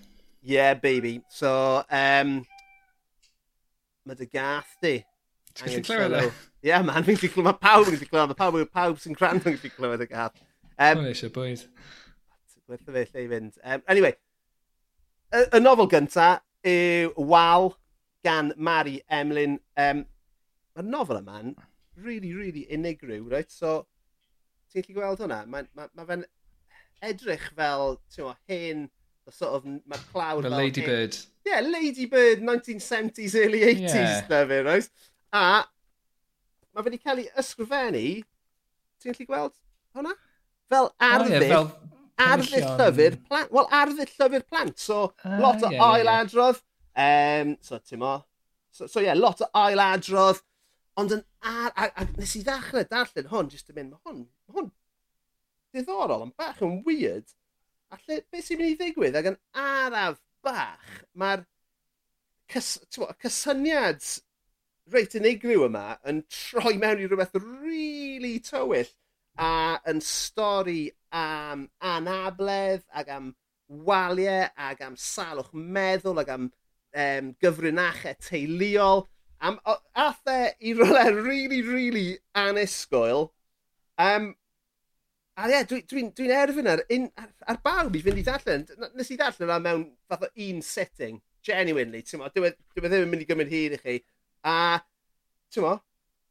[0.44, 1.22] Yeah, baby.
[1.33, 2.35] So, um,
[4.05, 4.98] mae dy gath di.
[5.55, 6.27] Ti'n gallu clywed e?
[6.27, 9.16] Ie, yeah, man, fi'n gallu clywed, mae pawb yn gallu clywed, mae pawb, pawb sy'n
[9.16, 10.37] gwrando yn gallu clywed y gath.
[10.77, 11.64] Um, Mae'n eisiau bwyd.
[12.68, 13.57] Gwerthu fe lle i fynd.
[13.64, 14.12] Um, anyway,
[15.33, 16.29] y, y nofel gynta
[16.68, 17.72] yw Wal
[18.27, 19.57] gan Mari Emlyn.
[19.81, 20.05] Um,
[20.77, 21.57] Mae'r nofel yma'n
[22.02, 23.50] really, really unigryw, right?
[23.50, 23.87] So,
[24.72, 25.40] ti'n gallu gweld hwnna?
[25.50, 26.24] Mae ma, ma fe'n
[27.04, 28.87] edrych fel, ti'n o, hen,
[29.26, 30.56] the sort of, mae'r clawr fel...
[30.56, 30.90] Lady hen.
[30.90, 31.18] Bird.
[31.48, 34.30] Yeah, Lady Bird, 1970s, early 80s, yeah.
[34.30, 34.88] na fi, right?
[35.32, 35.44] A,
[36.72, 38.06] mae fe wedi cael ei ysgrifennu,
[39.02, 39.58] ti'n gallu gweld
[39.96, 40.16] hwnna?
[40.68, 41.70] Fel arddif, oh, yeah, fel...
[42.28, 43.52] arddif llyfr plant.
[43.56, 46.64] Wel, arddull llyfr plant, so uh, lot o yeah, ailadrodd.
[46.98, 48.18] Um, so, ti'n mo,
[48.70, 50.40] So, so yeah, lot o ailadrodd,
[50.98, 51.72] Ond yn ar...
[51.74, 54.70] A, a nes i ddechrau darllen hwn, jyst yn mynd, mae hwn, ma hwn
[55.74, 57.28] diddorol, yn bach yn weird.
[57.92, 59.18] A lle, beth sy'n mynd i ddigwydd?
[59.20, 61.44] Ac yn araf bach, mae'r
[62.52, 64.02] cys, twa, cysyniad
[64.92, 68.90] reit unigryw yma yn troi mewn i rhywbeth really tywyll
[69.38, 69.50] a
[69.90, 73.28] yn stori am anabledd ac am
[73.68, 79.04] waliau ac am salwch meddwl ac am um, gyfrinachau teuluol
[79.40, 83.31] Am, o, ath e i rolau e really, really anusgoel.
[83.98, 84.33] Um,
[85.38, 88.27] a ie, yeah, dwi'n dwi, dwi, erfyn ar, un, ar, ar bawb i fynd i
[88.27, 88.66] darllen.
[88.98, 91.20] Nes i darllen yna mewn fath o un setting.
[91.48, 92.03] genuinely.
[92.03, 93.96] Ti'n Dwi'n dwi e, e ddim yn mynd i gymryd hir i chi.
[94.46, 94.57] A,
[95.53, 95.74] ti'n mo,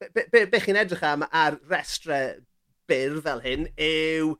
[0.02, 2.22] be, be, be chi'n edrych am ar restre
[2.89, 4.36] byr fel hyn yw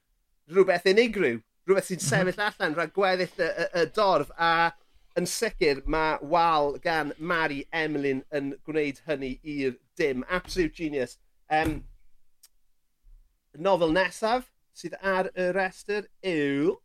[0.54, 1.42] rhywbeth unigryw.
[1.68, 2.10] Rhywbeth sy'n mhm.
[2.10, 4.32] sefyll allan rhag gweddill y, y, y dorf.
[4.38, 4.72] A
[5.18, 10.24] yn sicr mae wal gan Mari Emlyn yn gwneud hynny i'r dim.
[10.30, 11.18] Absolute genius.
[11.50, 11.80] Um,
[13.58, 16.76] nofel nesaf sydd ar y restr yw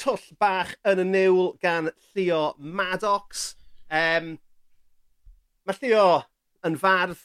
[0.00, 3.54] Twll Bach yn y Niwl gan Llio Maddox.
[3.88, 4.34] Um,
[5.64, 6.06] mae Llio
[6.68, 7.20] yn fardd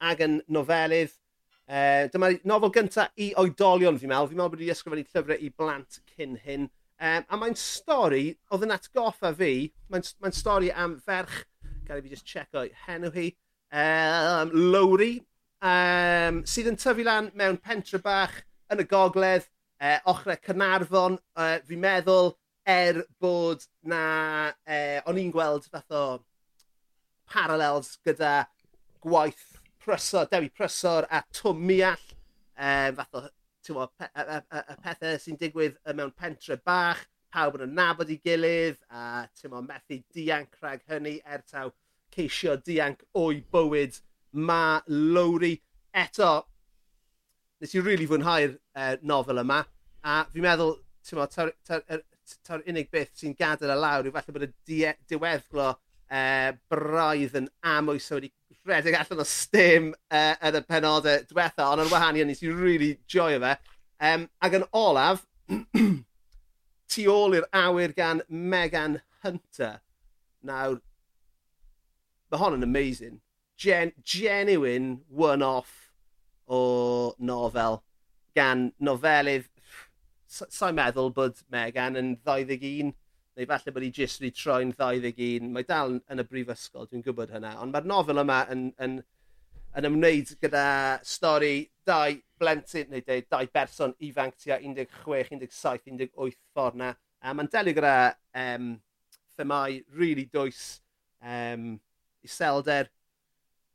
[0.00, 1.16] ac yn nofelydd.
[1.70, 4.32] Uh, dyma nofel gyntaf i oedolion fi'n meddwl.
[4.32, 6.68] Fi'n meddwl bod wedi ysgrifennu llyfrau i blant cyn hyn.
[7.00, 11.46] Um, a mae'n stori, oedd yn atgoffa fi, mae'n mae stori am ferch,
[11.88, 13.30] gael i fi just check o'i henw hi,
[13.72, 15.14] um, Lowry,
[15.64, 18.36] um, sydd yn tyfu lan mewn pentre bach
[18.68, 19.48] yn y gogledd,
[19.80, 22.34] e, uh, ochrau Cynarfon, uh, e, fi'n meddwl,
[22.68, 24.04] er bod na,
[24.68, 26.04] uh, o'n i'n gweld fath o
[27.32, 28.42] parallels gyda
[29.00, 29.46] gwaith
[29.80, 32.08] prysor, Dewi Prysor a Twm Miall,
[32.60, 33.28] um, fath o
[33.70, 38.18] tywod, y, y, y, y pethau sy'n digwydd mewn pentre bach, pawb yn nabod i
[38.24, 41.70] gilydd, a tywod, methu dianc rhag hynny er taw
[42.14, 44.00] ceisio dianc o'i bywyd
[44.32, 45.54] ma Lowry.
[45.90, 46.30] Eto,
[47.60, 49.60] nes i rili really fwynhau'r uh, nofel yma,
[50.06, 51.34] a fi'n meddwl, tywod,
[52.46, 54.52] ta'r unig beth sy'n gadael y lawr yw falle bod y
[55.10, 55.72] diweddglo
[56.10, 58.32] uh, braidd yn amwys a wedi
[58.66, 62.92] rhedeg allan o stym uh, yn y penodau diwetha, ond yn wahaniad nes i really
[63.10, 63.56] joio fe.
[64.10, 65.24] Um, ac yn olaf,
[66.90, 69.80] tu ôl i'r awyr gan Megan Hunter.
[70.46, 70.80] Nawr,
[72.30, 73.20] mae hon yn amazing.
[73.60, 75.90] Gen genuine one-off
[76.50, 77.82] o nofel
[78.36, 79.48] gan nofelydd
[80.30, 82.94] sa'n meddwl bod Megan yn 21
[83.40, 87.32] neu falle bod hi jyst wedi troi'n 21, mae dal yn y brifysgol, dwi'n gwybod
[87.32, 88.98] hynna, ond mae'r nofel yma yn, yn,
[89.80, 90.64] yn ymwneud gyda
[91.08, 91.54] stori
[91.88, 96.90] dau blentyn, neu dau, dau berson ifanc tua 16, 17, 18 ffordd na,
[97.24, 97.94] a mae'n delio gyda
[98.42, 98.74] um,
[99.38, 100.82] themau really dwys,
[101.24, 101.72] um,
[102.26, 102.90] iselder,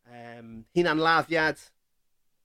[0.06, 1.58] um, hunanladdiad,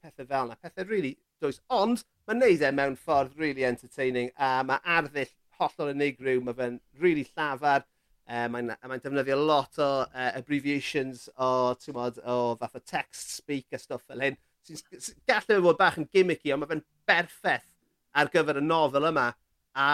[0.00, 4.62] pethau fel yna, pethau really dwys, ond mae'n neud e mewn ffordd really entertaining, a
[4.64, 7.86] mae arddull hollol unigryw, mae fe'n rili really llafar.
[8.30, 13.74] Uh, mae'n mae defnyddio lot o uh, abbreviations o, mod, o fath o text speak
[13.74, 14.38] a stuff fel hyn.
[14.66, 17.66] Sy'n gallu fod bach yn gimmicky, ond mae fe'n berffeth
[18.14, 19.30] ar gyfer y nofel yma.
[19.74, 19.88] A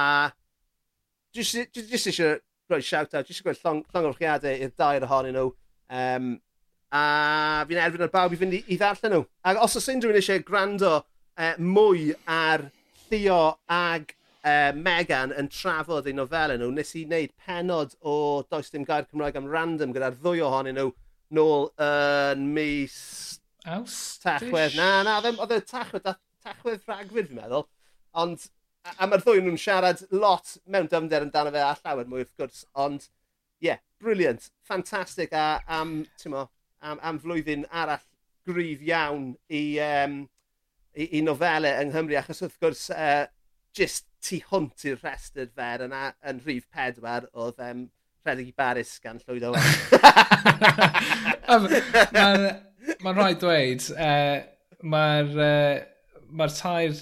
[1.37, 1.57] jyst
[1.96, 2.37] eisiau
[2.68, 5.52] rhoi shout-out, jyst eisiau rhoi llongorchiadau i'r dair ohonyn nhw.
[5.96, 6.35] Um,
[6.92, 9.26] a fi'n erbyn ar bawb i fynd i, i ddarllen nhw.
[9.48, 12.68] Ac os oes unrhyw un eisiau gwrando uh, mwy ar
[13.07, 14.12] Theo ag
[14.46, 18.16] uh, Megan yn trafod ei nofelen nhw, nes i wneud penod o
[18.50, 20.92] Does Dim Gair Cymraeg am Random gyda'r ddwy ohonyn nhw
[21.37, 22.98] nôl yn uh, mis...
[23.66, 23.96] Aws?
[24.22, 24.76] Tachwedd.
[24.78, 26.12] Na, na, oedd e tachwedd,
[26.46, 27.66] tachwedd rhagfyd fi'n meddwl.
[28.22, 28.46] Ond,
[28.87, 32.22] a, a mae'r ddwy nhw'n siarad lot mewn dyfnder yn amdano fe a llawer mwy
[32.22, 33.09] wrth gwrs, ond,
[33.59, 35.48] ie, yeah, briliant, ffantastig a
[35.80, 36.46] am, ti'n mo,
[36.85, 38.04] am, am flwyddyn arall
[38.46, 40.20] gryf iawn i, um,
[40.94, 43.24] i, i nofelau yng Nghymru, achos wrth gwrs, uh,
[43.76, 47.86] just tu hwnt i'r rhestr fer yna yn rhif pedwar oedd um,
[48.26, 49.66] Rhedeg i Baris gan Llwyd Owen.
[51.46, 52.46] Mae'n
[53.04, 56.96] ma rhaid dweud, e, uh, mae'r uh, e, ma tair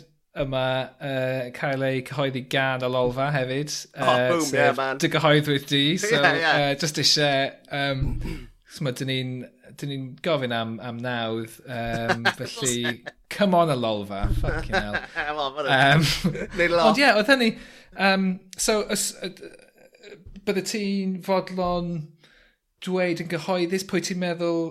[0.44, 0.64] yma
[0.98, 3.72] uh, cael ei cyhoeddi gan y lolfa hefyd.
[3.94, 5.00] Uh, oh, boom, yeah, man.
[5.00, 6.58] Dy gyhoeddwyd di, so yeah, yeah.
[6.58, 7.54] Uh, just eisiau...
[7.72, 8.50] Um,
[8.82, 9.34] Mae dyn ni'n
[9.72, 14.98] dyn ni'n gofyn am, am nawdd, um, felly, come on a lolfa, fucking hell.
[15.14, 16.04] come on, um,
[16.84, 17.50] Ond ie, yeah, oedd hynny,
[17.96, 19.30] um, so, os, uh,
[20.44, 21.92] bydde ti'n fodlon
[22.84, 24.64] dweud yn gyhoeddus pwy ti'n meddwl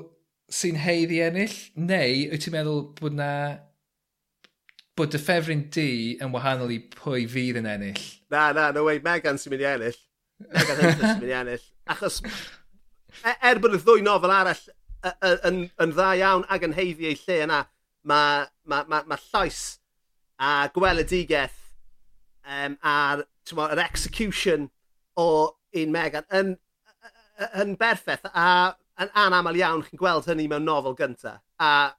[0.53, 3.31] sy'n heidd i ennill, neu wyt ti'n meddwl bod na
[4.97, 5.87] bod dy ffefryn di
[6.21, 8.03] yn wahanol i pwy fydd yn ennill?
[8.33, 9.97] Na, na, no way, Megan sy'n mynd i ennill.
[10.51, 11.65] Megan Hunter sy'n mynd i ennill.
[11.89, 12.21] Achos,
[13.23, 14.61] e, er bod y ddwy nofel arall
[15.03, 17.63] yn, yn dda iawn ac yn heiddi ei lle yna.
[18.07, 19.61] Mae ma, ma, ma llais
[20.39, 21.59] a gweledigeth
[22.43, 24.69] um, a'r yr execution
[25.19, 25.27] o
[25.79, 26.55] un Megan yn,
[27.59, 28.47] yn berffaith a
[29.01, 31.37] yn anamal iawn chi'n gweld hynny mewn nofel gynta.
[31.59, 31.93] A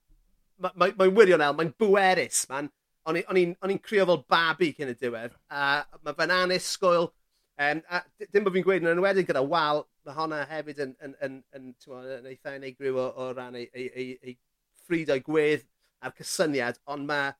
[0.60, 2.70] mae'n ma, ma, wirionel, mae'n bwerus, man.
[3.04, 5.34] O'n i'n crio fel babi cyn y diwedd.
[5.50, 7.10] A mae fe'n anusgwyl,
[7.54, 8.00] Um, a
[8.32, 11.68] dim bod fi'n gweud yn enwedig gyda wal, mae honna hefyd yn, yn, yn, yn,
[11.70, 14.34] yn, yn eitha unigryw o, o ran ei, ei, ei, ei
[14.82, 15.62] ffrid o'i gwedd
[16.02, 17.30] a'r cysyniad, ond mae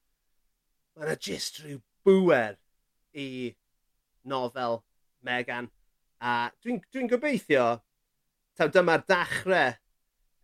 [0.95, 2.55] ma yna jyst rhyw bwer
[3.19, 3.27] i
[4.31, 4.85] nofel
[5.27, 5.71] Megan.
[6.23, 7.67] A dwi'n dwi, dwi gobeithio,
[8.55, 9.75] taw dyma'r dachrau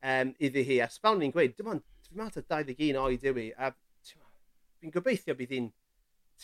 [0.03, 0.81] um, iddi hi.
[0.83, 5.39] A fel ni'n gweud, dim ond, dwi'n meddwl 21 oed yw i, a dwi'n gobeithio
[5.39, 5.71] bydd hi'n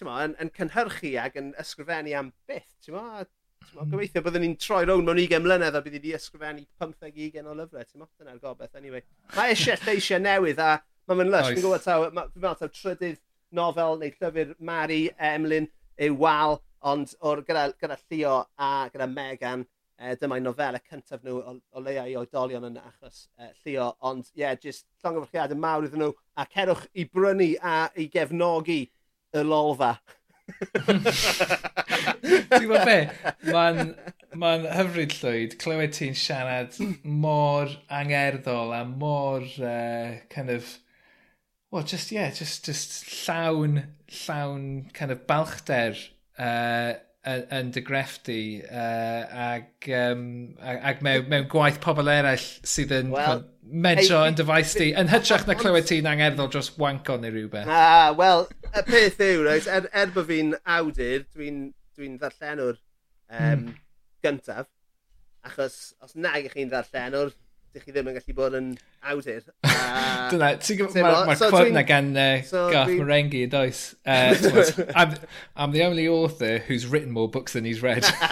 [0.04, 2.74] mo, yn, yn cynhyrchu ac yn ysgrifennu am byth.
[2.85, 3.92] Ti'n mo, hmm.
[3.94, 7.56] gobeithio byddwn ni'n troi rown mewn 20 mlynedd a bydd i di ysgrifennu 15-20 o
[7.56, 7.87] lyfrau.
[8.02, 9.06] Mo, dyna'r gobeith, anyway.
[9.37, 10.74] Mae e eisiau lleisiau newydd a
[11.09, 11.52] mae'n mynd lush.
[11.54, 13.22] Fi'n gwybod taw, fi'n meddwl taw trydydd
[13.56, 15.00] nofel neu llyfr Mari
[15.32, 15.70] Emlyn
[16.02, 19.64] yw wal, ond o'r gyda, gyda Llio a gyda Megan,
[19.96, 24.28] e, dyma'i nofelau cyntaf nhw o, o leia i oedolion yn achos e, Llio, ond
[24.35, 28.82] ie, yeah, jyst llongyfarchiadau mawr iddyn nhw, a cerwch i brynu a i gefnogi
[29.40, 29.92] y lolfa.
[30.87, 32.99] Ti'n gwybod be?
[33.51, 33.94] Mae'n
[34.38, 40.79] ma hyfryd llwyd clywed ti'n siarad mor angerddol a mor uh, kind of...
[41.70, 43.83] Well, just, yeah, just, just llawn,
[44.25, 45.96] llawn kind of balchder
[46.38, 46.94] uh,
[47.26, 48.36] yn dy grefftu
[48.68, 50.22] uh, ac, um,
[50.62, 53.42] ac mewn, mewn gwaith pobl eraill sydd yn well,
[53.86, 57.66] medro yn dyfais di yn hytrach na clywed ti'n angerddol dros wanko neu rhywbeth.
[57.66, 61.64] Ah, wel, y peth yw, right, er, er bod fi'n awdur, dwi'n
[61.96, 63.74] dwi ddarllenwr um, mm.
[64.22, 64.70] gyntaf,
[65.46, 67.34] achos os nag ych chi'n ddarllenwr,
[67.76, 68.68] dych chi ddim yn gallu bod yn
[69.04, 69.42] awdur.
[70.32, 72.98] Dyna, ti'n gwybod, mae'r ma quote na gan uh, so Garth dwi...
[73.02, 73.82] Marenghi yn does.
[74.16, 74.32] Uh,
[74.94, 75.14] I'm,
[75.56, 78.04] I'm the only author who's written more books than he's read.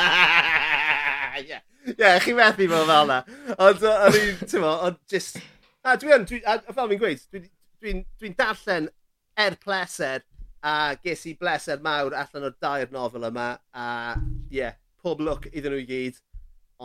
[1.44, 1.60] yeah.
[1.98, 3.18] yeah, chi methu fel fel na.
[3.58, 5.40] Ond, o'n i'n, ti'n mo, ond just...
[5.84, 7.48] A dwi yn, dwi, a, fel fi'n gweud, dwi'n
[7.82, 8.88] dwi, dwi, darllen
[9.36, 10.24] er pleser
[10.64, 15.50] a ges i bleser mawr allan o'r dair nofel yma a ie, yeah, pob look
[15.52, 16.22] iddyn nhw i gyd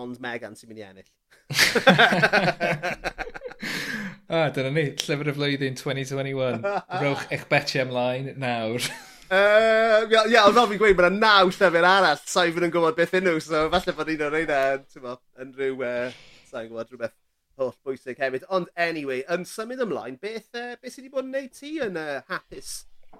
[0.02, 1.13] ond Megan sy'n mynd i ennill.
[4.30, 6.66] ah, dyna ni, llyfr y flwyddyn 2021.
[7.02, 8.82] Rowch eich beti ymlaen nawr.
[9.30, 12.74] Uh, ia, ia, ond fel fi'n gweud, mae yna naw llyfr arall, sa'i fynd yn
[12.74, 16.08] gwybod beth nhw, so falle bod un o'r reina yn rhyw, uh,
[16.50, 17.18] sa'i'n gwybod rhywbeth
[17.60, 18.48] holl bwysig hefyd.
[18.56, 22.00] Ond anyway, yn symud ymlaen, beth, uh, beth sydd wedi bod yn neud ti yn
[22.00, 22.74] uh, hapus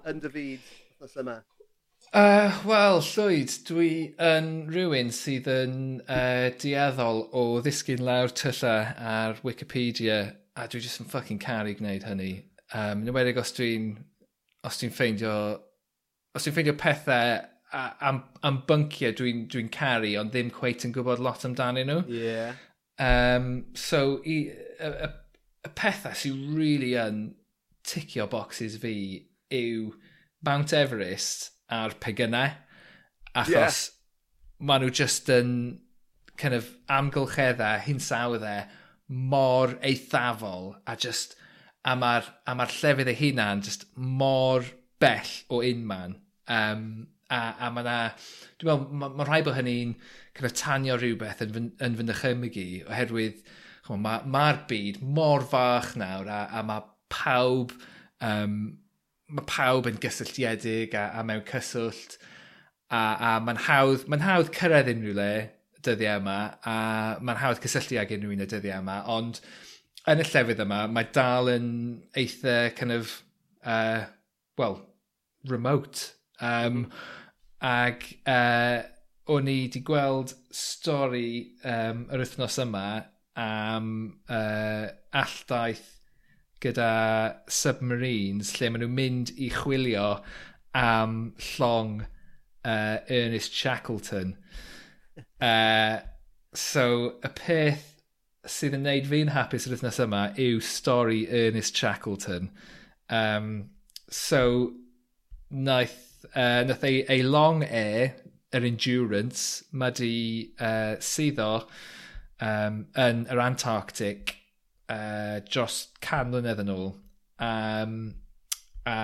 [0.08, 1.36] yn dy fyd wrthnos yma?
[2.10, 5.74] Uh, wel Llwyd dwi yn rhywun sydd yn
[6.10, 10.16] uh, dieddol o ddisgyn lawr tylla ar Wikipedia
[10.58, 12.32] a dwi jyst yn ffucking caru gwneud hynny.
[12.74, 13.92] Um, yn enwedig os dwi'n
[14.66, 15.36] os dwi'n ffeindio
[16.34, 17.44] os dwi'n ffeindio pethau
[17.78, 22.02] am, am bynciau dwi'n dwi, caru ond ddim cweit yn gwybod lot amdanyn nhw.
[22.10, 22.24] Ie.
[22.24, 22.58] Yeah.
[22.98, 25.12] Um, so i, y, y,
[25.62, 27.22] y pethau sy'n really yn
[27.86, 28.96] ticio boxes fi
[29.54, 29.94] yw
[30.42, 32.50] Mount Everest ar pegynnau.
[33.34, 33.78] Achos yeah.
[34.66, 35.52] maen nhw just yn
[36.40, 38.66] kind of amgylcheddau, hinsawddau,
[39.10, 41.36] mor eithafol a just
[41.84, 44.66] a mae'r a ma llefydd ei hunan just mor
[45.00, 46.18] bell o unman.
[46.50, 46.84] Um,
[47.30, 47.96] a, a mae yna,
[48.60, 49.94] dwi'n meddwl, mae ma rhaid bod hynny'n
[50.34, 53.42] kind of tanio rhywbeth yn, yn fy nychymygu oherwydd
[53.90, 57.72] mae'r ma byd mor fach nawr a, a mae pawb
[58.22, 58.58] um,
[59.30, 62.18] mae pawb yn gysylltiedig a, a mewn cyswllt
[62.90, 65.32] a, a mae'n hawdd, ma hawdd cyrraedd unrhyw le
[65.86, 66.76] dyddiau yma a
[67.22, 69.40] mae'n hawdd cysylltu ag unrhyw un y dyddiau yma ond
[70.10, 71.68] yn y llefydd yma mae dal yn
[72.18, 73.20] eitha kind of
[73.64, 74.06] uh,
[74.58, 74.80] well
[75.44, 76.12] remote.
[76.40, 76.88] Um,
[77.60, 78.82] ag uh,
[79.30, 82.86] o'n i wedi gweld stori um, yr wythnos yma
[83.40, 83.90] am
[84.28, 84.88] uh,
[85.20, 85.99] alldaith
[86.64, 86.90] gyda
[87.48, 90.08] submarines lle maen nhw'n mynd i chwilio
[90.76, 92.00] am llong
[92.64, 94.36] uh, Ernest Shackleton.
[95.40, 96.00] Uh,
[96.54, 97.86] so, y peth
[98.48, 102.50] sydd yn neud fi'n hapus yr wythnos yma yw stori Ernest Shackleton.
[103.08, 103.70] Um,
[104.08, 104.72] so,
[105.50, 108.14] naeth, uh, naeth ei, ei long air,
[108.52, 110.14] yr endurance, mae di
[110.58, 111.52] uh, syddo
[112.42, 114.39] um, yn yr Antarctic
[114.90, 116.92] uh, dros can mlynedd yn ôl.
[117.40, 117.96] Um,
[118.88, 118.98] a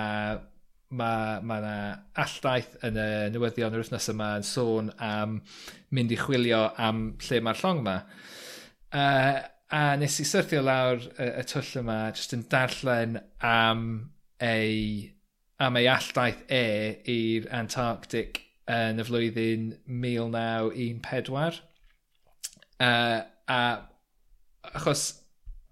[0.87, 1.77] mae ma yna
[2.23, 5.41] alldaith yn y newyddion yr wythnos yma yn sôn am
[5.91, 7.97] mynd i chwilio am lle mae'r llong yma.
[8.95, 9.41] Uh,
[9.75, 13.83] a nes i syrthio lawr y, y twll yma jyst yn darllen am
[14.39, 15.11] ei,
[15.59, 16.63] am ei alldaith e
[17.11, 21.63] i'r Antarctic yn y flwyddyn 1914.
[22.79, 23.61] Uh, a
[24.77, 25.09] achos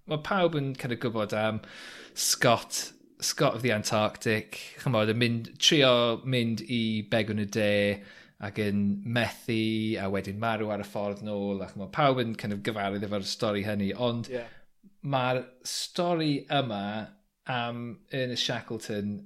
[0.10, 1.62] mae pawb yn kind of gwybod am
[2.14, 7.72] Scott, Scott of the Antarctic, chymod, yn mynd, trio mynd i begwn y de
[8.46, 8.84] ac yn
[9.16, 13.08] methu a wedyn marw ar y ffordd nôl a chymod, pawb yn kind of gyfarwydd
[13.08, 14.50] efo'r stori hynny ond yeah.
[15.02, 16.86] mae'r stori yma
[17.50, 19.18] am Ernest Shackleton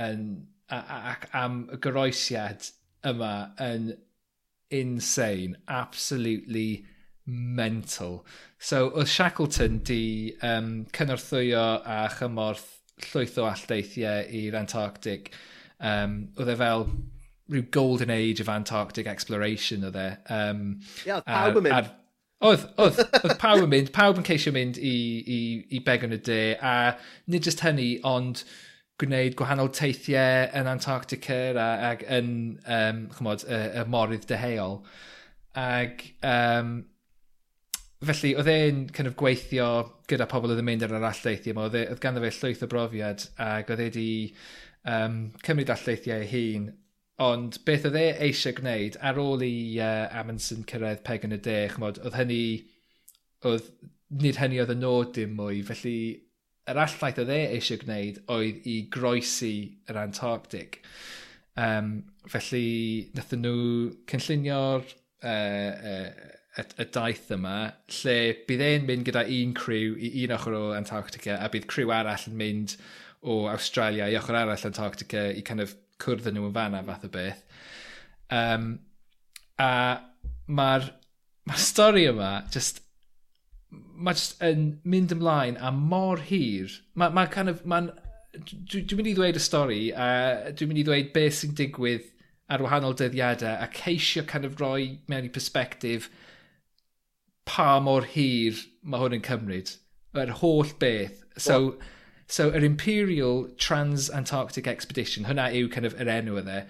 [0.00, 0.24] yn,
[0.68, 0.80] a,
[1.14, 2.68] ac am y goroesiad
[3.08, 3.92] yma yn
[4.72, 6.84] insane absolutely
[7.26, 8.24] mental.
[8.58, 12.68] So oedd Shackleton di um, cynorthwyo a chymorth
[13.10, 15.32] llwyth o alldeithiau i'r Antarctic.
[15.82, 16.86] Um, oedd e fel
[17.52, 20.08] rhyw golden age of Antarctic exploration oedd e.
[20.32, 21.90] Um, yeah, pawb yn mynd.
[22.42, 25.40] Oedd, oedd, oedd pawb yn mynd, pawb yn ceisio mynd i, i,
[25.76, 26.94] i begon y de, a
[27.30, 28.42] nid jyst hynny, ond
[29.02, 32.32] gwneud gwahanol teithiau yn Antarctica a, ac yn,
[32.66, 34.80] um, chymod, y, y morydd deheuol.
[35.58, 36.74] Ac um,
[38.08, 39.68] felly oedd e'n kind of gweithio
[40.10, 41.66] gyda pobl oedd yn mynd ar yr alldeithiau yma.
[41.68, 44.06] Oedd, e, oedd ganddo fe llwyth o brofiad ac oedd e wedi
[44.94, 46.68] um, cymryd alldeithiau ei hun.
[47.22, 51.40] Ond beth oedd e eisiau gwneud ar ôl i uh, Amundsen cyrraedd peg yn y
[51.44, 52.44] de, chmod, oedd hynny,
[53.46, 53.70] oedd
[54.22, 55.96] nid hynny oedd y nod dim mwy, felly
[56.70, 59.54] yr allaeth oedd e eisiau gwneud oedd i groesi
[59.90, 60.80] yr Antarctic.
[61.58, 61.94] Um,
[62.32, 63.56] felly, nathyn nhw
[64.10, 67.56] cynllunio'r uh, uh, y, y daith yma,
[68.00, 68.16] lle
[68.48, 72.28] bydd e'n mynd gyda un criw i un ochr o Antarctica, a bydd criw arall
[72.30, 72.76] yn mynd
[73.22, 77.12] o Australia i ochr arall Antarctica i kind of cwrdd nhw yn fanna fath o
[77.12, 77.42] beth.
[78.32, 78.72] Um,
[79.60, 79.72] a
[80.48, 80.88] mae'r
[81.48, 82.80] ma stori yma just
[83.72, 86.72] mae just yn mynd ymlaen a mor hir.
[86.98, 87.84] Mae, ma kind of, ma
[88.32, 90.08] dwi'n dwi mynd i ddweud y stori a
[90.50, 92.08] dwi'n mynd i ddweud beth sy'n digwydd
[92.52, 96.10] ar wahanol dyddiadau a ceisio kind of roi mewn i perspektif
[97.48, 99.74] pa mor hir mae hwn yn cymryd.
[100.18, 101.22] Yr holl beth.
[101.36, 101.92] So, yeah.
[102.26, 106.62] so yr Imperial Trans-Antarctic Expedition, hwnna yw kind of yr enw e yna.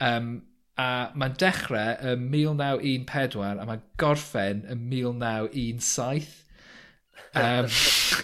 [0.00, 0.30] Um,
[0.76, 6.42] a mae'n dechrau ym 1914 a mae'n gorffen ym 1917.
[7.36, 7.68] Um,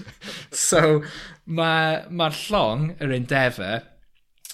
[0.66, 1.02] so
[1.46, 3.88] mae'r ma llong, yr Endeavour,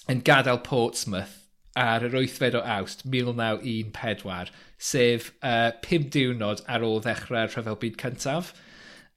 [0.09, 1.37] yn gadael Portsmouth
[1.79, 7.99] ar yr 8fed o awst 1914 sef uh, pum diwrnod ar ôl ddechrau'r rhyfel byd
[8.01, 8.55] cyntaf.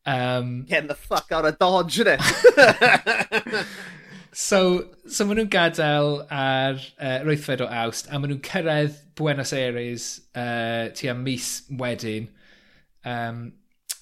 [0.05, 2.21] Um, Get the fuck out of Dodge, innit?
[4.33, 9.53] so, so maen nhw'n gadael ar uh, roethfed o awst a maen nhw'n cyrraedd Buenos
[9.53, 12.31] Aires uh, tu am mis wedyn.
[13.05, 13.51] Um,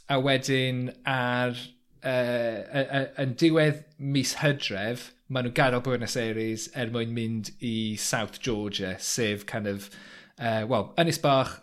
[0.09, 1.59] a wedyn ar
[2.07, 8.39] uh, yn diwedd mis hydref, maen nhw'n gadael Buenos Aires er mwyn mynd i South
[8.39, 9.91] Georgia, sef kind of
[10.39, 11.57] uh, wel, Ynys Bach,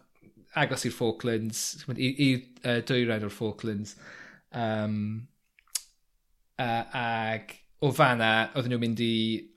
[0.57, 1.63] agos i'r Falklands,
[1.97, 2.29] i, i
[2.65, 3.97] uh, dwyrain o'r Falklands.
[4.57, 5.27] Um,
[6.59, 9.17] uh, ag o fanna, oedden nhw'n mynd i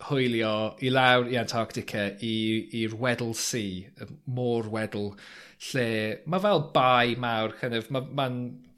[0.10, 0.54] hwylio
[0.84, 5.14] i lawr i Antarctica i'r Weddell Sea, y môr Weddell,
[5.70, 5.86] lle
[6.28, 8.28] mae fel bai mawr, kind of, mae'n ma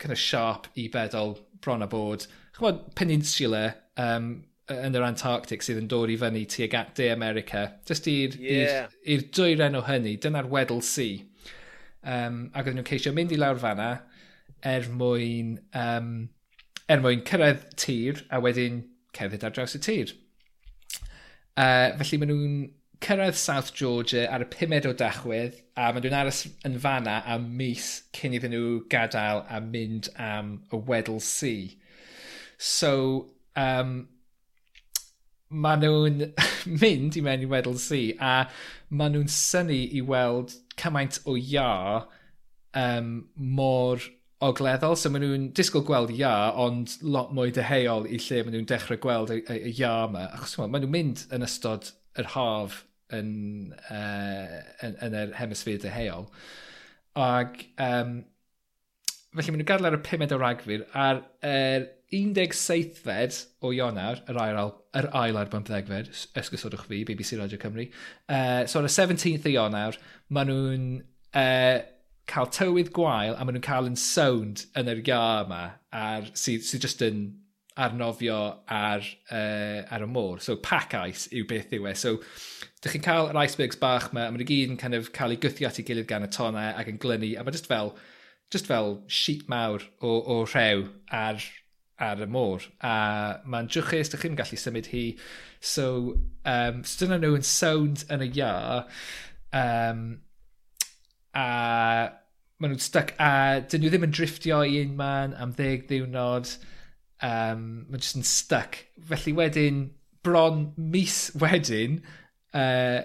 [0.01, 2.27] kind of sharp i bedol bron a bod.
[2.57, 3.65] Chwbod, peninsula,
[3.97, 4.33] um,
[4.71, 7.67] yn yr Antarctic sydd yn dod i fyny tuag at De America.
[7.87, 8.87] Just i'r yeah.
[9.35, 11.25] dwyren o hynny, dyna'r Weddell Sea.
[12.01, 13.91] Um, ac oedden nhw'n ceisio mynd i lawr fanna
[14.65, 16.29] er mwyn, um,
[16.89, 18.81] er mwyn cyrraedd tir a wedyn
[19.17, 20.13] cerdded ar draws y tir.
[21.57, 22.55] Uh, felly maen nhw'n
[23.01, 27.47] cyrraedd South Georgia ar y pumed o dachwedd a maen nhw'n aros yn fanna am
[27.57, 31.77] mis cyn iddyn nhw gadael a mynd am y Weddell Sea.
[32.57, 32.93] So,
[33.55, 34.07] um,
[35.51, 36.23] maen nhw'n
[36.81, 38.33] mynd i mewn i Weddell Sea a
[38.89, 41.67] maen nhw'n synnu i weld cymaint o ia
[42.77, 44.03] um, mor
[44.41, 44.97] ogleddol.
[44.97, 46.33] So maen nhw'n disgwyl gweld ia,
[46.63, 50.27] ond lot mwy deheuol i lle maen nhw'n dechrau gweld y, y, y ia yma.
[50.37, 52.81] Achos maen nhw'n mynd yn ystod yr haf
[53.15, 53.31] yn,
[53.91, 56.29] uh, yn, yn yr hemisffer deheuol.
[57.19, 58.21] Ac um,
[59.35, 64.39] felly maen nhw'n gadael ar y pumed o ragfyr a'r er, 17fed o Ionawr, yr
[64.43, 67.87] ail, yr ail ar bymthegfed, ysgysodwch fi, BBC Radio Cymru.
[68.27, 69.99] Uh, so ar y 17th o Ionawr,
[70.35, 70.87] maen nhw'n
[71.39, 71.77] uh,
[72.31, 75.61] cael tywydd gwael a maen nhw'n cael yn sound yn yr ia yma
[75.95, 77.29] ar, sydd, sy just yn
[77.79, 80.43] arnofio ar, uh, ar y môr.
[80.43, 81.95] So pack ice yw beth yw e.
[81.95, 82.17] So
[82.83, 85.31] dych chi'n cael yr icebergs bach yma a maen nhw gyd yn kind of cael
[85.31, 87.95] ei gwythio at ei gilydd gan y tonau ac yn glynu a mae just fel,
[88.51, 91.39] just fel sheet mawr o, o rhew ar
[92.01, 92.95] ar y môr a
[93.45, 95.05] mae'n drwchus, dych chi'n gallu symud hi
[95.73, 95.85] so
[96.45, 98.55] um, so dyna nhw yn sound yn y ia.
[99.53, 100.03] um,
[101.37, 101.45] a
[102.61, 106.51] maen nhw'n stuck a dyn nhw ddim yn driftio i un man am ddeg ddiwrnod
[107.25, 108.77] um, maen jyst yn stuck
[109.09, 109.85] felly wedyn
[110.25, 112.01] bron mis wedyn
[112.53, 113.01] uh,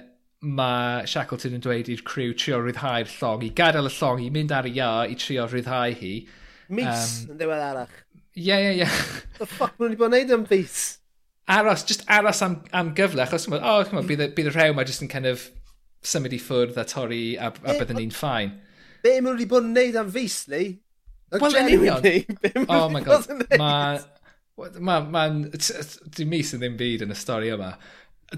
[0.46, 4.52] mae Shackleton yn dweud i'r criw trio rhyddhau'r llong i gadael y llong i mynd
[4.54, 6.16] ar y ia, i trio rhyddhau hi
[6.68, 6.86] mis
[7.22, 7.94] um, yn ddiwedd arach.
[8.36, 8.86] Ie, ie, ie.
[9.38, 10.80] The fuck maen nhw wedi bod yn neud am fus?
[11.48, 14.74] Aros, just aros am, am gyfle, achos o, oh, come on, bydd, bydd y rhew
[14.76, 15.46] mae jyst yn kind of
[16.06, 18.52] symud i ffwrdd a torri a, a byddwn ni'n ffain.
[19.04, 20.66] Be maen nhw wedi bod yn neud am fus, ni?
[21.32, 22.68] Wel, yn union.
[22.68, 23.26] Oh my god,
[23.56, 23.56] mae...
[23.56, 24.04] Mae'n...
[24.80, 25.24] Ma,
[26.16, 27.72] Dwi'n mis yn ddim byd yn y stori yma.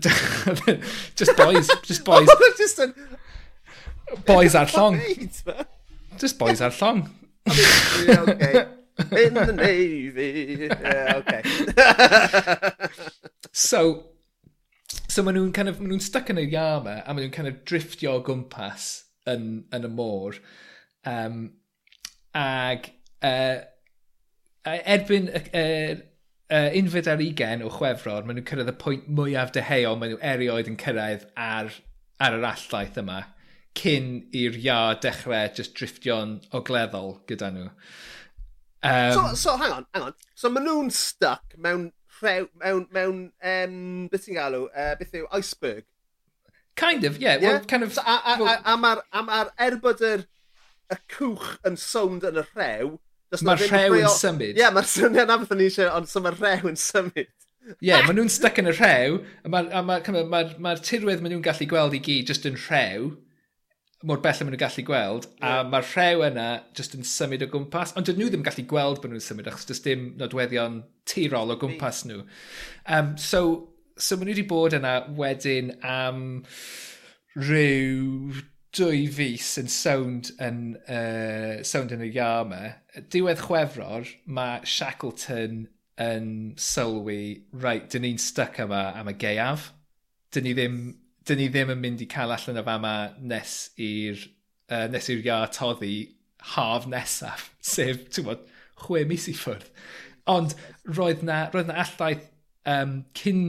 [1.19, 2.31] just boys, just boys.
[2.31, 2.95] E just an...
[4.27, 4.99] Boys ar llong.
[6.19, 7.07] Just boys ar llong.
[7.49, 8.67] okay.
[8.99, 10.69] In the Navy.
[10.71, 11.43] Yeah, okay.
[13.53, 14.05] so,
[15.09, 17.51] so maen nhw'n kind of, maen nhw'n stuck yn y yama a maen nhw'n kind
[17.51, 18.91] of driftio o gwmpas
[19.31, 20.41] yn, yn y môr.
[21.09, 21.41] Um,
[22.37, 22.91] ag,
[23.23, 23.63] uh,
[24.67, 25.97] erbyn uh,
[26.51, 30.23] uh, unfyd ar ugen o chwefror, maen nhw'n cyrraedd y pwynt mwyaf deheuol maen nhw
[30.35, 31.73] erioed yn cyrraedd ar,
[32.19, 33.23] ar yr allaeth yma
[33.79, 37.69] cyn i'r iar dechrau just driftio'n ogleddol gyda nhw.
[38.83, 40.15] Um, so, so, hang on, hang on.
[40.35, 45.27] So, maen nhw'n stuck mewn, rhew, mewn, mewn um, beth ti'n galw, uh, beth yw,
[45.35, 45.85] iceberg.
[46.79, 47.41] Kind of, yeah.
[47.41, 47.59] yeah?
[47.59, 47.93] Well, kind of...
[47.93, 48.49] So, a, a, well...
[48.49, 50.25] a, a, a, a mae'r er bod yr,
[50.95, 52.97] y cwch yn sownd yn y rhew...
[53.45, 54.55] Mae'r rhew yn symud.
[54.55, 57.27] Ie, yeah, mae'r syniad na beth o'n eisiau, ond so mae'r rhew yn symud.
[57.27, 60.77] Ie, yeah, maen nhw'n stuck yn y rhew, a mae'r ma, ma, ma, ma, ma
[60.81, 63.11] tirwedd maen nhw'n gallu gweld i gyd just yn rhew,
[64.07, 65.61] mor bell maen nhw'n gallu gweld, yeah.
[65.61, 66.47] a mae'r rhew yna
[66.79, 69.67] jyst yn symud o gwmpas, ond dydyn nhw ddim gallu gweld bod nhw'n symud achos
[69.67, 72.21] does dim nodweddion tirol o gwmpas nhw.
[72.87, 73.41] Um, so,
[73.99, 76.23] so maen nhw wedi bod yna wedyn am
[77.39, 78.39] rhyw
[78.79, 82.63] dwy fus yn sownd yn, uh, sownd yn y iâ yma.
[83.11, 85.65] Diwedd chwefror, mae Shackleton
[85.99, 89.73] yn sylwi, right, dyn ni'n stuck yma am y geiaf.
[90.31, 90.81] Dyn ni ddim
[91.29, 94.23] dyn ni ddim yn mynd i cael allan o fama nes i'r
[94.73, 95.95] uh, nes i'r iar toddi
[96.55, 98.45] haf nesaf, sef, ti'n bod,
[98.85, 99.69] chwe mis i ffwrdd.
[100.29, 100.55] Ond
[100.99, 102.29] roedd na, roedd na allaeth
[102.69, 103.43] um, cyn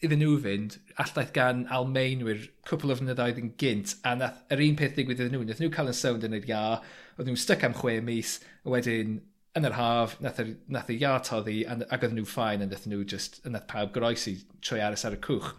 [0.00, 4.78] iddyn nhw fynd, allaeth gan Almeinwyr cwpl o fynyddoedd yn gynt, a nath yr un
[4.78, 6.86] peth ddigwydd iddyn nhw, nath nhw cael yn sownd yn yr iar,
[7.18, 9.18] oedd nhw'n styc am chwe mis, a wedyn
[9.58, 12.88] yn yr haf, nath, yr, nath y iar toddi, ac oedd nhw ffain, a nath
[12.88, 15.52] nhw just, nath pawb groesi trwy aros ar y cwch.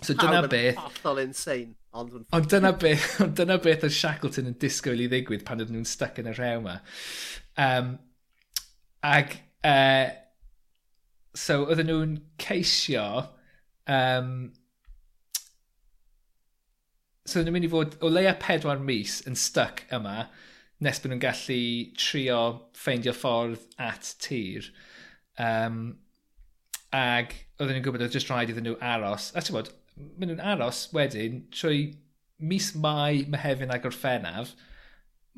[0.00, 0.76] So dyna beth...
[0.76, 1.74] Hollol insane.
[1.92, 5.76] Ond on dyna beth, ond dyna beth oedd Shackleton yn disgwyl i ddigwydd pan oedden
[5.76, 6.78] nhw'n stuck yn y rhew yma.
[7.60, 7.90] Um,
[9.04, 9.34] ag,
[9.68, 10.08] uh,
[11.36, 13.04] so oedden nhw'n ceisio,
[13.92, 14.32] um,
[17.26, 20.30] so oedden nhw'n mynd i fod o leia pedwar mis yn stuck yma,
[20.82, 21.60] nes bod nhw'n gallu
[22.00, 22.40] trio
[22.80, 24.72] ffeindio ffordd at tir.
[25.36, 25.84] Um,
[26.96, 29.28] ag oedden nhw'n gwybod oedd just rhaid iddyn nhw aros.
[29.36, 31.82] A ti'n bod, maen nhw'n aros wedyn trwy
[32.42, 34.54] mis Mai, Mehefin a Gorffennaf.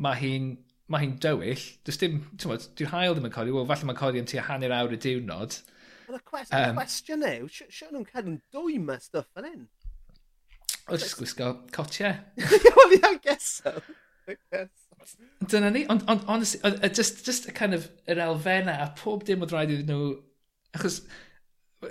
[0.01, 0.49] Mae hi'n
[0.91, 1.63] mae hi'n dywyll.
[1.87, 3.55] Does dim, ti'n modd, dwi'n hael ddim yn codi.
[3.55, 5.59] Wel, falle mae'n codi am tua hanner awr y diwrnod.
[6.05, 9.67] Ond y cwestiwn um, cwestiwn yw, siwr nhw'n cael yn dwy ma stuff yn un?
[10.85, 12.19] O, jyst gwisgo cotiau.
[12.77, 13.79] Wel, I guess so.
[15.49, 19.45] Dyna ni, ond on, honestly, just, just a kind of yr elfenna a pob dim
[19.45, 20.13] oedd rhaid iddyn nhw,
[20.77, 21.03] achos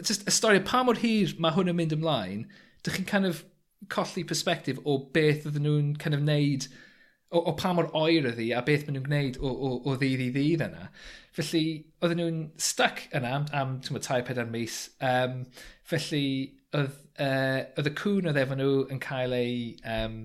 [0.01, 2.45] just y stori, pa mor hir mae hwn yn mynd ymlaen,
[2.85, 3.43] dych chi'n kind of
[3.91, 6.67] colli perspektif o beth oedden nhw'n kind of neud,
[7.33, 10.25] o, o pa mor oer ydi a beth maen nhw'n gwneud o, o, o ddydd
[10.27, 10.89] i ddydd yna.
[11.33, 11.63] Felly,
[12.03, 14.85] oedden nhw'n stuck yna am, am tyma, tai pedair mis.
[15.01, 15.41] Um,
[15.89, 16.25] felly,
[16.77, 19.59] oedd, uh, oedd y cwn oedd efo nhw yn cael ei...
[19.83, 20.23] Um,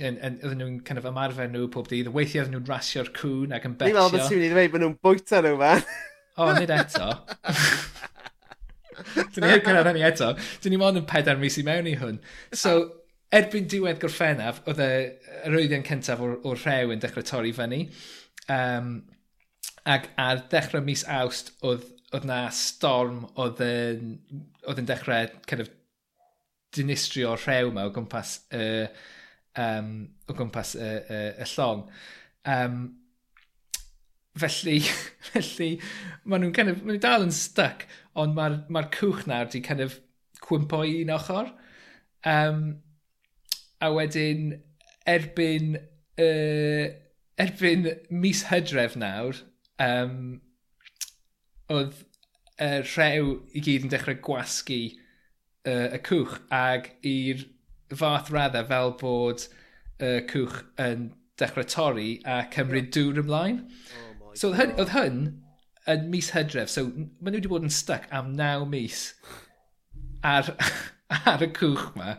[0.00, 2.12] yn, yn, oedden nhw'n kind of ymarfer nhw pob dydd.
[2.14, 3.92] Weithiau oedden nhw'n rasio'r cwn ac yn betio.
[3.92, 5.82] Ni'n meddwl bod ti'n mynd i ddweud bod nhw'n bwyta nhw, man.
[6.36, 7.10] o, nid eto.
[8.94, 10.32] Dyn ni heb cyrraedd hynny eto.
[10.64, 12.20] Dyn ni mond yn pedair mis i mewn i hwn.
[12.56, 12.74] So,
[13.32, 14.92] erbyn diwedd gorffennaf, oedd e,
[15.48, 17.86] y oedden cyntaf o'r, or rhew yn dechrau torri fyny.
[18.52, 18.94] Um,
[19.88, 24.16] ac ar dechrau mis awst, oedd, oedd na storm oedd yn,
[24.68, 25.72] oedd yn dechrau kind of,
[26.72, 28.66] dinistrio rhew yma o gwmpas, y,
[29.60, 29.92] um,
[30.28, 31.86] o gwmpas y, y, y llong.
[32.48, 32.78] Um,
[34.38, 34.78] Felly
[35.32, 35.72] felly
[36.24, 37.86] maen nhw'n kind of maen nhw dal yn stuck,
[38.18, 39.98] ond ma'r ma'r cwch nawr 'di kind of
[40.42, 41.52] cwympo i un ochr.
[42.28, 42.62] Um,
[43.82, 44.60] a wedyn
[45.08, 45.76] erbyn
[46.22, 46.86] uh,
[47.42, 49.40] erbyn mis Hydref nawr
[49.82, 50.40] um,
[51.72, 52.04] oedd
[52.62, 54.82] y rhew i gyd yn dechrau gwasgu
[55.66, 57.42] uh, y cwch ag i'r
[57.98, 59.48] fath radde fel bod
[60.02, 61.10] y cwch yn
[61.40, 63.62] dechrau torri a cymryd dŵr ymlaen.
[64.34, 64.82] So oedd hyn, oh.
[64.82, 65.18] oedd hyn
[65.92, 69.10] yn mis hydref, so maen nhw wedi bod yn stuck am naw mis
[70.24, 70.52] ar,
[71.32, 72.16] ar y cwch ma,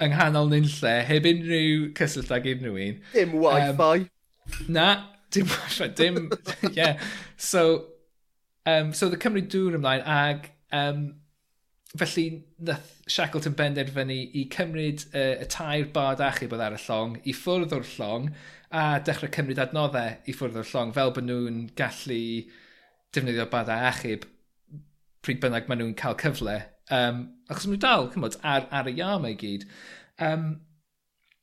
[0.00, 3.00] yng nghanol nynlle, heb unrhyw cysyllt ag unrhyw un.
[3.14, 4.04] Dim wifi.
[4.06, 4.86] Um, na,
[5.34, 6.22] dim wifi, dim,
[6.78, 7.00] yeah.
[7.36, 7.66] So,
[8.66, 11.08] um, so oedd y Cymru dŵr ymlaen ag um,
[11.98, 17.16] felly nath Shackleton benderfynu i cymryd uh, y tair bad achub oedd ar y llong,
[17.26, 18.30] i ffwrdd o'r llong,
[18.70, 22.20] a dechrau cymryd adnoddau i ffwrdd o'r llong fel bod nhw'n gallu
[23.14, 24.26] defnyddio badau achub
[25.24, 26.56] pryd bynnag maen nhw'n cael cyfle.
[26.94, 29.66] Um, achos maen nhw dal, cymod, ar, ar y iam i gyd.
[30.22, 30.46] Um,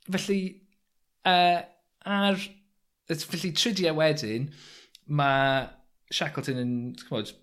[0.08, 0.40] felly,
[1.28, 1.60] uh,
[2.08, 2.40] ar,
[3.12, 4.48] felly tridiau wedyn,
[5.08, 5.68] mae
[6.16, 6.74] Shackleton yn,
[7.04, 7.36] cymod,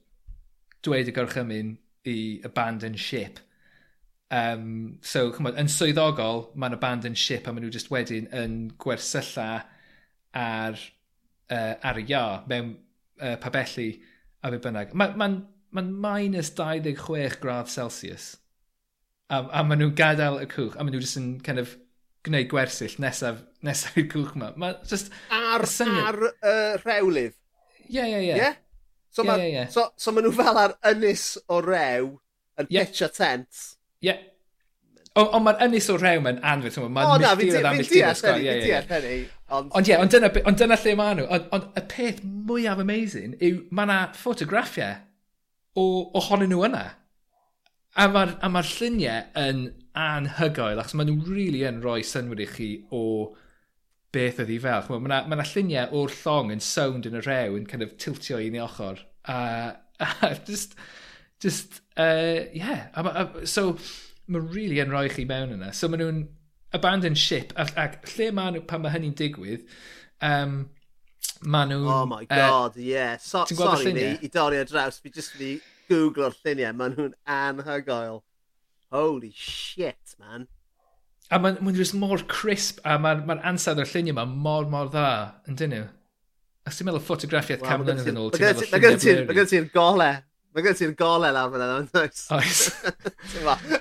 [0.84, 1.76] dweud y gorchymyn
[2.08, 2.16] i
[2.48, 3.38] abandon ship.
[4.32, 9.50] Um, so, chymod, yn swyddogol, mae'n abandon ship a maen nhw just wedyn yn gwersylla
[10.34, 10.78] ar,
[11.50, 12.74] uh, ar y ia mewn
[13.20, 13.90] uh, pabelli
[14.44, 14.94] a be bynnag.
[14.94, 18.34] Mae'n ma, ma, ma minus 26 gradd Celsius.
[19.32, 21.76] A, a maen nhw'n gadael y cwch, a maen nhw jyst yn kind of
[22.24, 24.52] gwneud gwersyll nesaf, nesaf i'r cwch yma.
[24.60, 26.10] Ma just ar, syniad...
[26.10, 27.38] ar uh, rhewlydd?
[27.88, 28.52] Ie, ie, ie.
[29.14, 29.66] So, yeah, yeah, yeah.
[29.70, 32.14] so, so maen nhw fel ar ynys o rew
[32.60, 32.84] yn yeah.
[32.84, 33.66] pitch a tent.
[34.02, 34.10] Ie.
[34.10, 34.22] Yeah.
[35.14, 36.80] Ond mae'r ynys o rew mae'n anfyd.
[36.90, 39.18] Mae'n o, na, fi'n deall hynny.
[39.52, 41.26] Ond, ond ie, yeah, ond dyna, ond dyna lle maen nhw.
[41.36, 44.94] Ond, ond y peth mwyaf amazing yw mae yna ffotograffiau
[45.76, 45.84] o,
[46.20, 46.84] ohonyn nhw yna.
[47.94, 49.64] A mae'r ma, lluniau yn
[50.00, 53.02] anhygoel, achos maen nhw really yn rhoi synwyr i chi o
[54.14, 54.88] beth oedd hi fel.
[54.88, 58.40] Mae yna ma lluniau o'r llong yn sound yn y rew yn kind of tiltio
[58.40, 59.04] i ni ochr.
[59.28, 59.38] A,
[60.00, 60.74] a just,
[61.44, 62.88] just, uh, yeah.
[62.96, 63.74] A, a, so,
[64.24, 65.74] mae'n really yn rhoi chi mewn yna.
[65.76, 66.24] So maen nhw'n
[66.74, 69.64] abandon ship ac, ac lle maen nhw pan mae hynny'n digwydd
[70.28, 70.56] um,
[71.54, 73.16] maen nhw oh my god uh, yeah.
[73.20, 75.54] so, sorry ni i dorri ar draws fi jyst fi
[75.90, 78.20] googlo'r lluniau maen nhw'n anhygoel
[78.94, 80.48] holy shit man
[81.30, 84.92] a maen ma nhw'n mor crisp a ma'r ma ansawdd o'r lluniau ma mor mor
[84.92, 85.08] dda
[85.50, 85.88] yn dyn nhw
[86.64, 89.52] os ti'n meddwl ffotograffiaeth well, cam mlynedd yn ôl ti'n meddwl lluniau blurry mae gen
[89.56, 90.12] ti'r gole
[90.54, 92.20] Mae gen ti'r golau lawr fan yna, yn dweud.
[92.36, 92.60] Oes.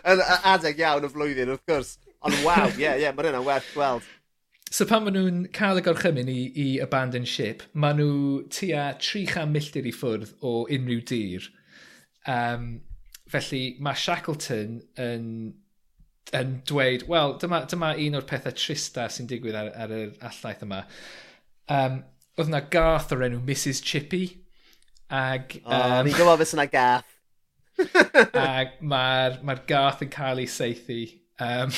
[0.09, 1.91] Yn adeg iawn y flwyddyn, wrth gwrs.
[2.23, 4.05] Ond waw, ie, yeah, ie, yeah, mae hynna'n werth gweld.
[4.73, 8.13] So pan maen nhw'n cael y gorchymyn i, i abandon ship, maen nhw
[8.53, 11.45] tua 300 milltir i ffwrdd o unrhyw dir.
[12.25, 12.79] Um,
[13.29, 15.27] felly mae Shackleton yn,
[16.33, 20.65] yn dweud, wel, dyma, dyma un o'r pethau trista sy'n digwydd ar, ar yr allaeth
[20.65, 20.81] yma.
[21.69, 21.99] Um,
[22.39, 24.25] oedd yna gath o'r enw Mrs Chippy.
[25.13, 27.11] Ag, um, oh, ni'n gwybod beth yna gath.
[28.37, 31.03] ag mae'r ma, gath yn cael ei seithi.
[31.41, 31.69] Um,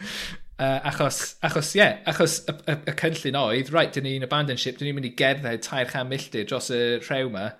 [0.58, 4.56] Uh, achos, achos, ie, yeah, achos y, y, y cynllun oedd, right, dyn ni'n abandon
[4.56, 7.50] ship, dyn ni'n mynd i gerdded tair chan milltir dros y rhew yma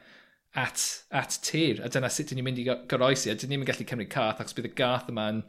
[0.57, 3.85] at, at tir, a dyna sut dyn ni'n mynd i goroesi, a dyn ni'n gallu
[3.91, 5.43] cymryd cath, achos bydd y gath yma'n,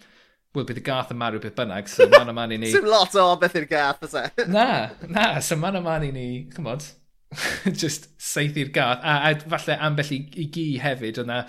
[0.57, 2.71] wel, bydd y gath yma rhywbeth bynnag, so man o man i ni...
[2.75, 4.25] Sim lot o beth i'r gath, ys e?
[4.57, 4.67] na,
[5.07, 6.83] na, so man o man i ni, chymod,
[7.71, 11.45] just saethu'r gath, a, a falle ambell i, i gi hefyd, o'na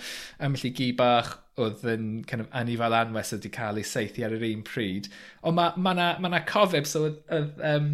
[0.47, 4.35] ambell i gi bach, oedd yn kind of anifal anwes wedi cael ei seithi ar
[4.37, 5.11] yr un pryd.
[5.43, 7.93] Ond mae ma na, ma na cofeb, so oedd, oedd um,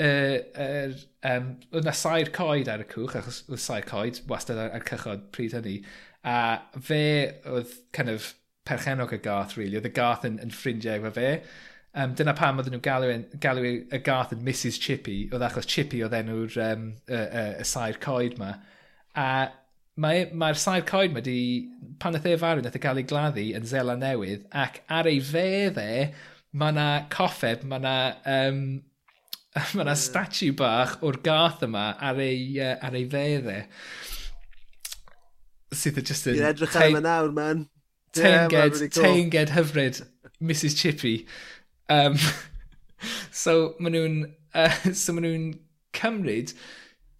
[0.00, 0.98] er, er,
[1.30, 4.86] um, oedd na sair coed ar y cwch, achos oedd sair coed wastad ar, ar
[4.88, 5.80] cychod pryd hynny.
[6.24, 6.36] A
[6.76, 7.02] fe
[7.48, 8.34] oedd kind of
[8.68, 9.78] perchenog y gath, really.
[9.80, 11.34] Oedd y gath yn, yn ffrindiau efo fe.
[11.90, 16.04] Um, dyna pam oedden nhw'n galw, galw y gath yn Mrs Chippy, oedd achos Chippy
[16.06, 18.52] oedd enw'r um, y, y, y, sair coed ma.
[19.18, 19.30] A
[19.90, 21.40] E, mae'r mae sair coed mae wedi,
[22.00, 25.18] pan oedd e farw, nath e gael ei gladdu yn Zela Newydd, ac ar ei
[25.24, 26.12] fedd e,
[26.56, 27.96] mae yna coffeb, mae yna,
[28.36, 28.60] um,
[29.74, 30.02] mae yna hmm.
[30.04, 33.50] statu bach o'r gath yma ar ei, uh, ar ei fedd.
[33.50, 33.60] E.
[35.82, 36.38] Sydd e just yn...
[36.38, 37.66] I'n edrych ar yma nawr, man.
[38.16, 39.04] Teinged, yeah, really cool.
[39.04, 40.00] teinged hyfryd,
[40.42, 41.16] Mrs Chippy.
[41.90, 42.16] Um,
[43.42, 44.18] so, maen nhw'n...
[44.54, 44.72] Uh,
[45.02, 45.46] so, maen nhw'n
[45.98, 46.54] cymryd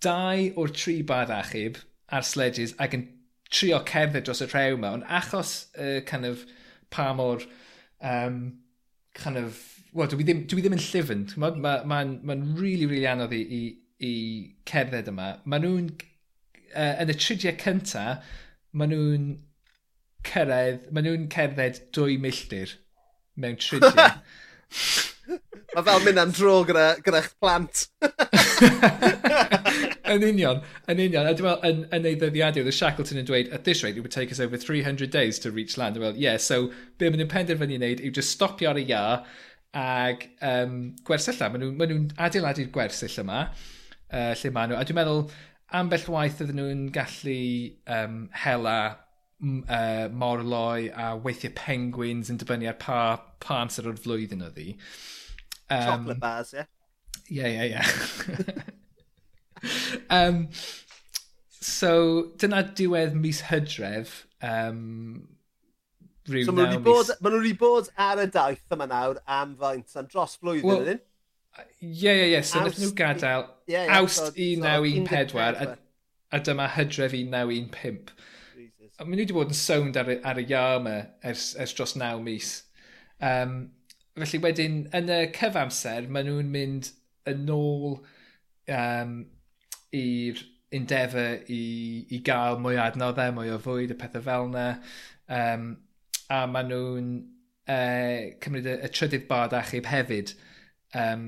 [0.00, 1.78] dau o'r tri bad achub
[2.10, 3.06] ar sledges ac yn
[3.50, 6.44] trio cerdded dros y rhew yma, ond achos y uh, kind of
[6.90, 7.42] pa mor
[8.00, 8.40] um,
[9.14, 9.58] kind of
[9.92, 13.42] wel dwi ddim, dwi ddim yn llyfn, mae'n ma, ma, ma really really anodd i,
[13.42, 13.62] i,
[14.06, 14.12] i
[14.70, 15.32] cerdded yma.
[15.44, 15.90] Maen nhw'n
[16.74, 18.04] uh, yn y tridiau cynta
[18.70, 19.30] maen nhw'n
[20.30, 22.76] cyrraedd maen nhw'n cerdded dwy milltir
[23.40, 24.20] mewn tridiau.
[25.70, 27.86] Mae fel mynd am dro gyda, gyda plant.
[30.10, 31.28] yn union, yn union.
[31.28, 34.04] A dwi'n meddwl, yn, yn ei ddyddiadur, the Shackleton yn dweud, at this rate, it
[34.04, 35.96] would take us over 300 days to reach land.
[35.96, 38.86] Dwi'n meddwl, yeah, so, be maen nhw'n penderfynu i wneud yw just stopio ar y
[38.88, 39.04] ia
[39.80, 41.50] ag um, gwersylla.
[41.52, 43.44] Maen nhw'n nhw, nhw adeiladu'r gwersyll yma,
[44.10, 44.80] uh, lle maen nhw.
[44.80, 45.22] A dwi'n meddwl,
[45.80, 47.38] ambell waith ydyn nhw'n gallu
[47.98, 48.76] um, hela
[49.40, 53.00] uh, morloi a weithiau penguins yn dibynnu ar pa,
[53.42, 54.74] pa amser o'r flwyddyn oedd hi.
[55.70, 56.66] Um, Chocolate bars, ie?
[57.30, 58.68] Ie, ie, ie.
[60.18, 60.46] um,
[61.60, 61.92] so,
[62.40, 64.24] dyna diwedd mis hydref.
[64.42, 65.28] Um,
[66.30, 67.20] Rhyw so, maen nhw wedi bod, mis...
[67.24, 71.00] ma bod ar y daith yma nawr am faint am dros flwyddyn well, ydyn?
[71.80, 72.42] Ie, ie, ie.
[72.46, 78.14] So, nath nhw gadael yeah, yeah, awst 1914 so, a, a dyma hydref 1915.
[79.00, 80.96] A maen nhw wedi bod yn sownd ar, ar y iar yma
[81.26, 82.52] ers, ers dros naw mis.
[83.24, 83.58] Um,
[84.20, 86.90] felly wedyn, yn y cyfamser, maen nhw'n mynd
[87.30, 87.98] yn ôl
[88.76, 89.14] um,
[89.96, 90.40] i'r
[90.76, 91.62] endeavour i,
[92.14, 94.66] i gael mwy o adnoddau, mwy o fwyd, y pethau fel yna.
[95.40, 95.70] Um,
[96.30, 97.10] a maen nhw'n
[97.70, 100.34] uh, cymryd y, y trydydd bard achub hefyd.
[100.94, 101.24] Um,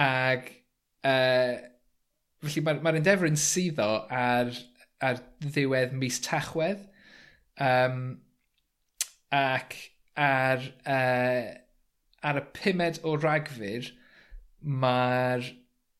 [0.00, 0.50] ag
[1.06, 1.54] uh,
[2.42, 4.50] felly mae'r ma, ma endeavour yn suddo ar,
[5.04, 6.82] ar ddiwedd mis tachwedd.
[7.62, 8.00] Um,
[9.34, 9.76] ac
[10.18, 11.54] ar, uh,
[12.26, 13.92] ar y pumed o ragfyr,
[14.66, 15.46] mae'r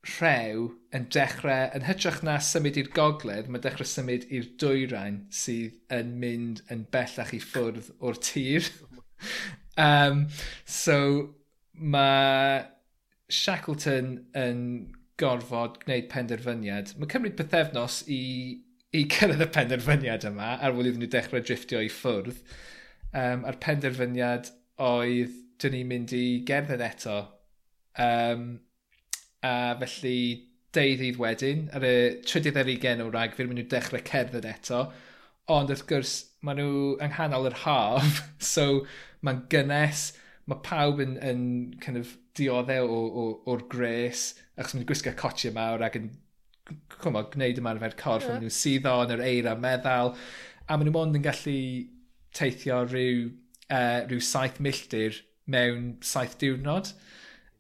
[0.07, 5.77] rhew yn dechrau, yn hytrach na symud i'r gogledd, mae dechrau symud i'r dwyrain sydd
[5.93, 8.69] yn mynd yn bellach i ffwrdd o'r tir.
[9.89, 10.27] um,
[10.65, 10.99] so
[11.77, 12.63] mae
[13.33, 14.63] Shackleton yn
[15.21, 16.93] gorfod gwneud penderfyniad.
[17.01, 18.21] Mae cymryd pethefnos i,
[18.97, 22.39] i cyrraedd y penderfyniad yma ar ôl iddyn nhw dechrau driftio i ffwrdd.
[23.17, 24.53] Um, a'r penderfyniad
[24.83, 27.19] oedd dyn ni'n mynd i gerdded eto.
[27.97, 28.49] Um,
[29.45, 30.19] a felly
[30.77, 34.87] deuddydd wedyn, ar y trydydd ar ugen o rag, fydd nhw dechrau cerdded eto.
[35.53, 36.15] Ond wrth gwrs,
[36.45, 38.23] maen nhw yng nghanol yr haf,
[38.53, 38.85] so
[39.25, 40.11] mae'n gynnes,
[40.47, 41.43] mae pawb yn, yn
[41.83, 42.91] kind of dioddau
[43.49, 46.11] o'r gres, achos maen nhw'n gwisgo cotiau mawr ac yn
[46.99, 48.37] cwmo, gwneud ymarfer corff, yeah.
[48.37, 50.15] maen nhw'n suddo yn yr eira meddal,
[50.67, 51.59] a maen nhw mond yn gallu
[52.37, 53.31] teithio rhyw,
[53.71, 56.91] uh, rhyw saith milltir mewn saith diwrnod.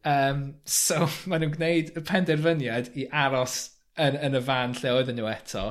[0.06, 3.58] Um, so maen nhw'n gwneud y penderfyniad i aros
[3.98, 5.66] yn, yn y fan lle oedden nhw eto.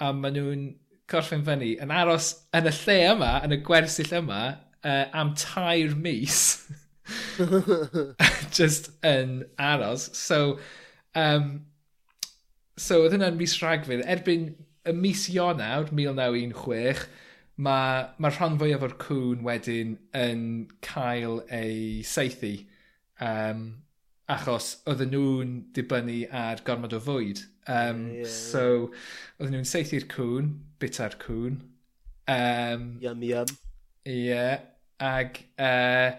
[0.00, 0.66] A maen nhw'n
[1.10, 4.42] corffen fyny yn aros yn y lle yma, yn y gwersyll yma,
[4.80, 6.40] uh, am tair mis.
[8.56, 10.08] Just yn aros.
[10.16, 10.58] So,
[11.14, 11.66] um,
[12.80, 14.02] so oedd hynna'n mis rhagfyr.
[14.08, 14.54] Erbyn
[14.86, 17.06] y mis Ionawr, 1916,
[17.56, 20.42] mae ma rhan fwyaf o'r cwn wedyn yn
[20.84, 22.56] cael ei seithi.
[23.22, 23.66] Um,
[24.30, 27.44] achos oedden nhw'n dibynnu ar gormod o fwyd.
[27.66, 28.32] Um, yeah, yeah.
[28.32, 28.64] So,
[29.38, 30.50] oedden nhw'n seithi'r cwn,
[30.82, 31.60] bita'r cwn.
[32.26, 33.54] Um, yum, yum.
[34.06, 34.58] Ie, yeah,
[35.02, 36.16] ag uh,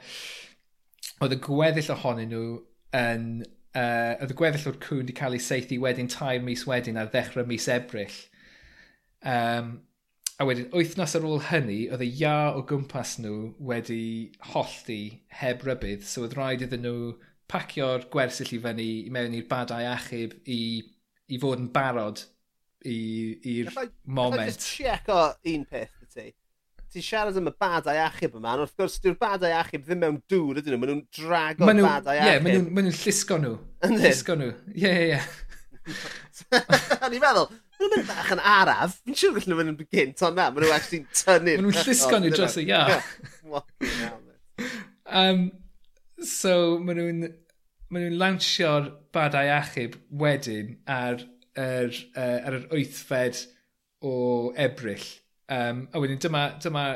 [1.23, 2.47] oedd y gweddill ohonyn nhw
[2.97, 3.29] yn...
[3.77, 7.11] Uh, oedd y gweddill o'r cwn wedi cael ei seithi wedyn tair mis wedyn ar
[7.13, 8.15] ddechrau mis ebrill.
[9.21, 9.75] Um,
[10.37, 14.01] A wedyn wythnos ar ôl hynny, oedd y ia o gwmpas nhw wedi
[14.51, 14.99] hollti
[15.39, 17.15] heb rybydd, so oedd rhaid iddyn nhw
[17.49, 20.59] pacio'r gwersyll i fyny i mewn i'r badau achub i,
[21.33, 22.21] i fod yn barod
[22.85, 23.71] i'r
[24.05, 24.37] moment.
[24.37, 25.21] Gallai just o
[25.55, 26.27] un peth y ti.
[26.93, 30.21] Ti'n siarad am y badau achub yma, ond wrth gwrs dyw'r badau achub ddim mewn
[30.29, 32.29] dŵr ydyn nhw, maen nhw'n drago'r nhw, badau achub.
[32.29, 33.55] Ie, yeah, maen nhw'n llusgo nhw.
[33.97, 34.53] Llusgo nhw.
[34.77, 35.97] Ie, ie, ie.
[37.07, 38.95] O'n i'n meddwl, Mae'n mynd bach yn araf.
[39.05, 41.57] Fi'n siŵr gallu nhw'n mynd yn gynt, ond na, maen nhw'n actually tynnu.
[41.57, 42.81] Maen nhw'n llusgo nhw dros y ia.
[45.07, 45.43] Um,
[46.23, 47.21] so, maen nhw'n
[47.93, 51.21] maen nhw'n lawnsio'r badau achub wedyn ar
[51.57, 53.43] yr, uh, ar yr wythfed
[54.05, 54.15] o
[54.59, 55.05] ebryll.
[55.53, 56.87] Um, a wedyn dyma, dyma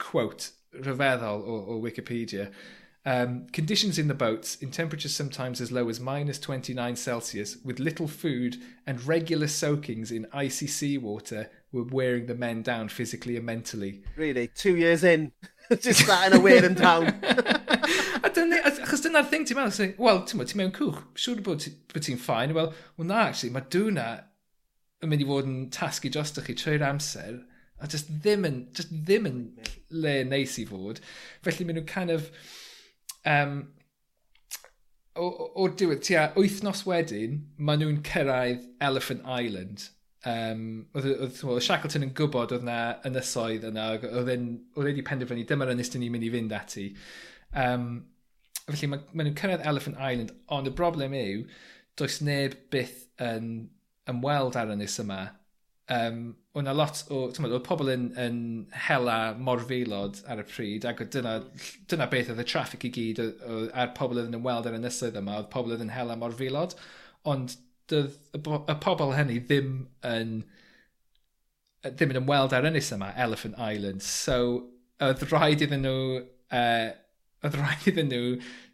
[0.00, 2.48] quote rhyfeddol o, o Wikipedia.
[3.08, 7.80] Um, conditions in the boats in temperatures sometimes as low as minus 29 Celsius, with
[7.80, 13.46] little food and regular soakings in icy seawater, were wearing the men down physically and
[13.46, 14.02] mentally.
[14.14, 15.32] Really, two years in,
[15.80, 17.06] just that in a wear them down.
[17.06, 21.42] a dyna, achos dyna'r thing ti'n meddwl, so, wel, ti'n meddwl, ti'n mewn cwch, siwr
[21.48, 24.08] bod, ti'n ffain, wel, well, na, actually, mae dwna
[25.00, 27.40] yn mynd i fod yn tasgu dros chi trwy'r amser,
[27.80, 29.44] a just ddim yn, just ddim yn
[29.88, 31.00] le neis i fod.
[31.40, 32.34] Felly maen nhw'n kind of,
[33.26, 33.60] Um,
[35.18, 39.88] o'r diwedd, tua wythnos wedyn, maen nhw'n cyrraedd Elephant Island.
[40.28, 45.92] Um, oedd, Shackleton yn gwybod oedd na ynysoedd yna, oedd wedi e penderfynu dyma'r ynys
[45.94, 46.86] dyn ni'n mynd i fynd ati.
[47.54, 47.88] Um,
[48.68, 51.42] felly maen ma nhw'n cyrraedd Elephant Island, ond y broblem yw,
[51.98, 53.68] does neb byth yn
[54.10, 55.22] ymweld ar ynys yma
[55.94, 56.20] um,
[56.54, 58.38] o' na lot o, ti'n o pobl yn, yn
[58.88, 61.38] hela morfilod ar y pryd, ac dyna,
[61.90, 63.22] dyna beth oedd y traffic i gyd,
[63.72, 66.76] a'r pobl oedd yn ymweld ar y nysoedd yma, oedd pobl oedd yn hela morfilod,
[67.28, 67.56] ond
[67.88, 69.74] dydd, y, y pobl hynny ddim
[70.06, 70.40] yn
[71.88, 74.38] ddim yn ymweld ar ynys yma, Elephant Island, so
[75.04, 76.88] oedd rhaid iddyn nhw uh,
[77.46, 78.32] oedd rhaid iddyn nhw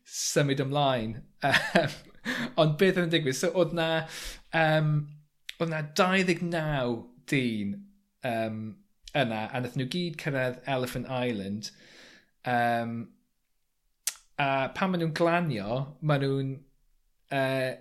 [0.09, 1.19] symud ymlaen.
[2.61, 3.39] ond beth oedd yn digwydd?
[3.39, 3.89] So oedd na
[4.57, 4.97] um,
[5.59, 6.97] oedd yna 29
[7.31, 7.75] dyn
[8.31, 8.61] um,
[9.15, 11.71] yna, a nath nhw gyd cyrraedd Elephant Island.
[12.49, 12.97] Um,
[14.41, 16.55] a pan maen nhw'n glanio, maen nhw'n...
[17.35, 17.73] Uh,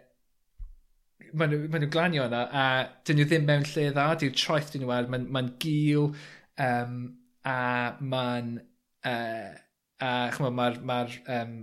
[1.34, 2.64] Maen nhw'n ma nhw glanio yna a
[3.08, 6.12] dyn nhw ddim mewn lle dda, di'r troeth dyn nhw ar, mae'n ma gil
[6.62, 6.98] um,
[7.50, 7.56] a
[8.00, 8.52] mae'n
[9.10, 9.54] uh,
[10.04, 11.00] a chymod mae'r ma
[11.38, 11.56] um,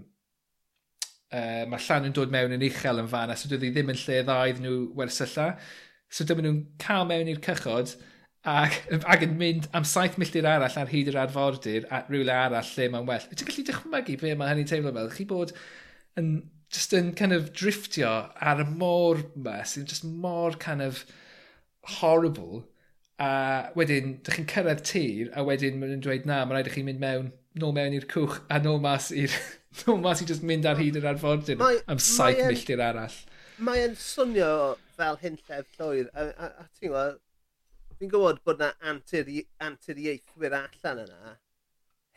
[1.30, 3.92] uh, mae llan yn dod mewn yn uchel yn fan a so dydw i ddim
[3.94, 5.46] yn lle dda iddyn nhw wersylla
[6.10, 7.94] So dyma nhw'n cael mewn i'r cychod
[8.50, 12.72] ac, ac yn mynd am saith milltir arall ar hyd yr arfordir at rhywle arall
[12.76, 13.28] lle mae'n well.
[13.30, 15.12] Ti'n gallu dychmygu be mae hynny'n teimlo fel?
[15.14, 15.54] Chi bod
[16.18, 16.32] yn,
[16.72, 21.04] just yn kind of driftio ar y môr yma sy'n just mor kind of
[22.00, 22.64] horrible
[23.20, 26.74] a wedyn, dych chi'n cyrraedd tir a wedyn maen nhw'n dweud na, mae'n rhaid i
[26.74, 29.34] chi mynd mewn nôl mewn i'r cwch a nôl mas i'r
[29.82, 33.18] nôl mas i just mynd ar hyd yr arfordir am saith milltir arall
[33.66, 34.52] mae e'n swnio
[34.96, 36.10] fel hunllef llwyr.
[36.14, 37.20] A, a, a ti'n gwybod,
[38.00, 41.36] fi'n gwybod bod yna anturi, anturieithwyr allan yna,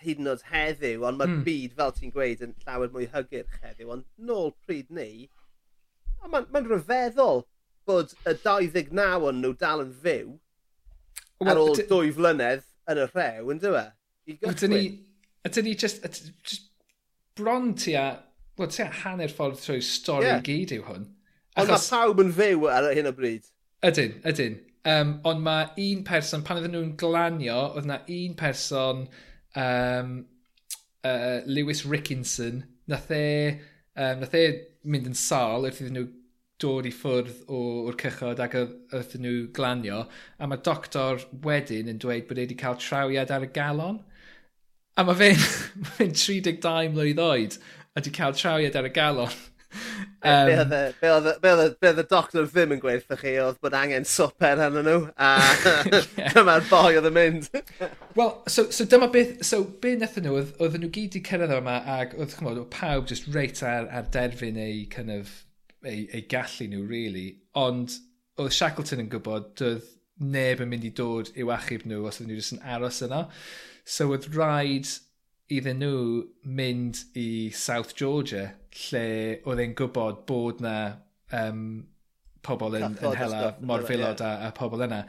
[0.03, 1.45] hyd yn oed heddiw, ond mae'r mm.
[1.47, 5.09] byd, fel ti'n gweud, yn llawer mwy hygyrch heddiw, ond nôl pryd ni,
[6.23, 7.43] mae'n ma, rhyfeddol
[7.87, 10.35] bod y 29 o'n nhw dal yn fyw
[11.43, 13.83] well, ar ôl dwy flynedd yn y rhew, yn dywe?
[14.33, 14.83] Ydyn ni,
[15.47, 16.05] ydyn ni just,
[16.47, 16.69] just
[17.35, 18.05] bron tua,
[18.57, 20.43] well, tua hanner ffordd trwy stori yeah.
[20.45, 21.09] gyd yw hwn.
[21.59, 23.49] Ond mae pawb yn fyw ar hyn o bryd.
[23.85, 24.59] Ydyn, ydyn.
[24.89, 29.05] Um, ond mae un person, pan oedden nhw'n glanio, oedd na un person,
[29.59, 30.15] um,
[31.07, 33.23] uh, Lewis Rickinson, nath e,
[33.95, 34.43] um, nath e
[34.83, 36.09] mynd yn sal wrth iddyn nhw
[36.63, 40.03] dod i ffwrdd o'r cychod ac wrth nhw glanio,
[40.39, 44.01] a mae doctor wedyn yn dweud bod e wedi cael trawiad ar y galon.
[44.97, 49.41] A mae fe'n fe 32 mlynedd oed a wedi cael trawiad ar y galon.
[50.23, 50.69] Um,
[51.01, 54.99] be oedd y doctor ddim yn gweud wrthych chi oedd bod angen swper arnyn nhw
[55.19, 55.31] a
[56.35, 57.49] dyma'r boi oedd yn mynd.
[58.15, 61.55] Wel, so, so dyma beth, so be wnaethon nhw, oedd, oedd nhw gyd i cyrraedd
[61.57, 65.33] yma ac oedd, chymod, oedd pawb just reit ar, ar derfyn ei kind of,
[65.83, 67.27] ei, ei gallu nhw, really.
[67.59, 67.97] Ond
[68.39, 69.91] oedd Shackleton yn gwybod, doedd
[70.23, 73.25] neb yn mynd i dod i'w achub nhw os oedd nhw jyst yn aros yna.
[73.83, 74.87] So oedd rhaid
[75.51, 75.97] iddyn nhw
[76.59, 78.51] mynd i South Georgia
[78.87, 79.07] lle
[79.43, 80.75] oedd e'n gwybod bod na
[81.35, 81.63] um,
[82.43, 84.45] pobl yn, Cathod yn hela mor morfilod yeah.
[84.47, 85.03] a, a pobl yna.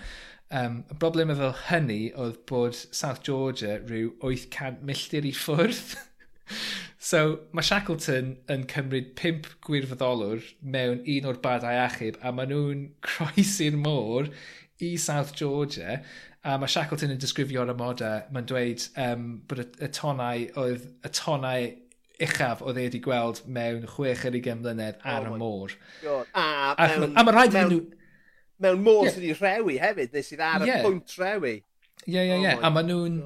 [0.55, 5.95] Um, y broblem efo hynny oedd bod South Georgia rhyw 800 milltir i ffwrdd.
[7.11, 7.23] so
[7.57, 10.45] mae Shackleton yn cymryd pimp gwirfoddolwr
[10.77, 14.31] mewn un o'r badau achub a maen nhw'n croesi'r môr
[14.85, 15.99] i South Georgia
[16.45, 20.45] A mae Shackleton yn disgrifio ar y moda, mae'n dweud um, bod y, y tonau
[20.61, 21.71] oedd y tonau
[22.23, 25.77] uchaf oedd e wedi gweld mewn chwech ar ugen mlynedd ar oh y môr.
[26.03, 26.29] God.
[26.37, 26.45] A,
[26.77, 28.03] a, mewn, a mae rhaid mewn, nhw...
[28.65, 29.15] Mewn môr yeah.
[29.15, 30.83] sydd wedi rhewi hefyd, neu sydd ar yeah.
[30.83, 31.55] y pwynt rhewi.
[32.05, 32.53] Ie, ie, ie.
[32.53, 33.19] Oh a maen nhw'n...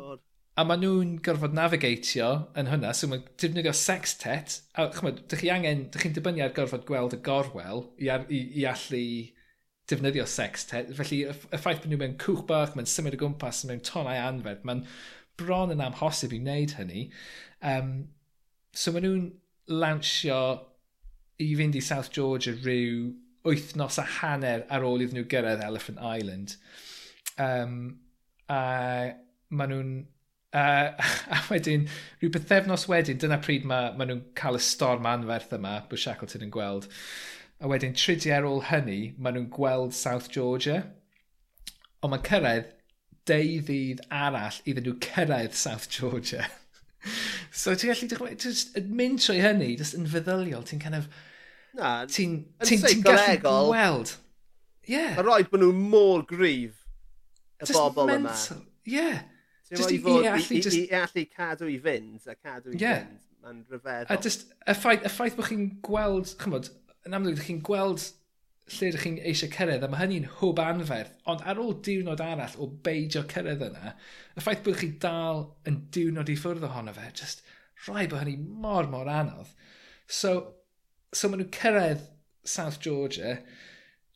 [0.59, 5.53] A maen nhw'n gorfod navigatio yn hynna, so mae'n defnyddio sextet, a chymryd, dych chi
[5.55, 9.03] angen, dych chi'n dibynnu ar gorfod gweld y gorwel i, ar, i, i allu
[9.89, 10.83] defnyddio sex te.
[10.99, 14.19] Felly y, y ffaith bod nhw mewn cwch bach, mae'n symud o gwmpas, mewn tonau
[14.21, 14.85] anferth, mae'n
[15.39, 17.07] bron yn amhosib i wneud hynny.
[17.73, 17.93] Um,
[18.75, 19.31] so maen nhw'n
[19.69, 20.43] lansio
[21.43, 23.09] i fynd i South Georgia rhyw
[23.47, 26.57] wythnos a hanner ar ôl iddyn nhw gyrraedd Elephant Island.
[27.39, 27.81] Um,
[28.51, 28.63] a
[29.49, 29.99] maen nhw'n...
[30.49, 30.97] Uh,
[31.37, 31.85] a wedyn,
[32.21, 36.47] rhyw bythefnos wedyn, dyna pryd mae ma nhw'n cael y storm anferth yma, bod Shackleton
[36.47, 36.89] yn gweld.
[37.59, 40.83] A wedyn tridi ar ôl hynny, maen nhw'n gweld South Georgia.
[42.03, 42.69] Ond mae'n cyrraedd
[43.29, 46.47] deu ddydd arall iddyn nhw cyrraedd South Georgia.
[47.63, 51.11] so ti'n gallu just mynd trwy hynny, just yn feddyliol, ti'n kind of...
[51.79, 54.15] Na, ti'n ti, ti gallu gweld.
[54.87, 54.95] Ie.
[54.95, 55.17] Yeah.
[55.19, 56.79] Mae rhaid bod nhw mor gryf
[57.59, 58.33] y just bobl yma.
[58.87, 58.95] Ie.
[58.95, 59.23] Yeah.
[59.69, 60.77] Ti'n rhaid fod i, i, just...
[60.79, 63.03] i, i allu cadw i fynd a cadw i yeah.
[63.03, 63.25] fynd.
[63.43, 64.15] Mae'n rhyfeddol.
[64.15, 66.71] A just, y ffaith, y ffaith bod chi'n gweld, chymod,
[67.09, 68.05] yn amlwg, ydych chi'n gweld
[68.69, 72.57] lle ydych chi'n eisiau cyrraedd, a mae hynny'n hwb anferth, ond ar ôl diwrnod arall
[72.61, 73.95] o beidio cyrraedd yna,
[74.37, 77.45] y ffaith bod chi dal yn diwrnod i ffwrdd ohono fe, just
[77.87, 79.55] rhai bod hynny mor, mor anodd.
[80.05, 80.35] So,
[81.13, 82.05] so maen nhw'n cyrraedd
[82.49, 83.39] South Georgia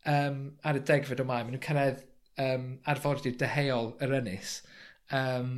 [0.09, 2.05] um, ar y degfed o mai, maen nhw'n cyrraedd
[2.43, 4.59] um, arfordir deheuol yr ynys,
[5.17, 5.55] um,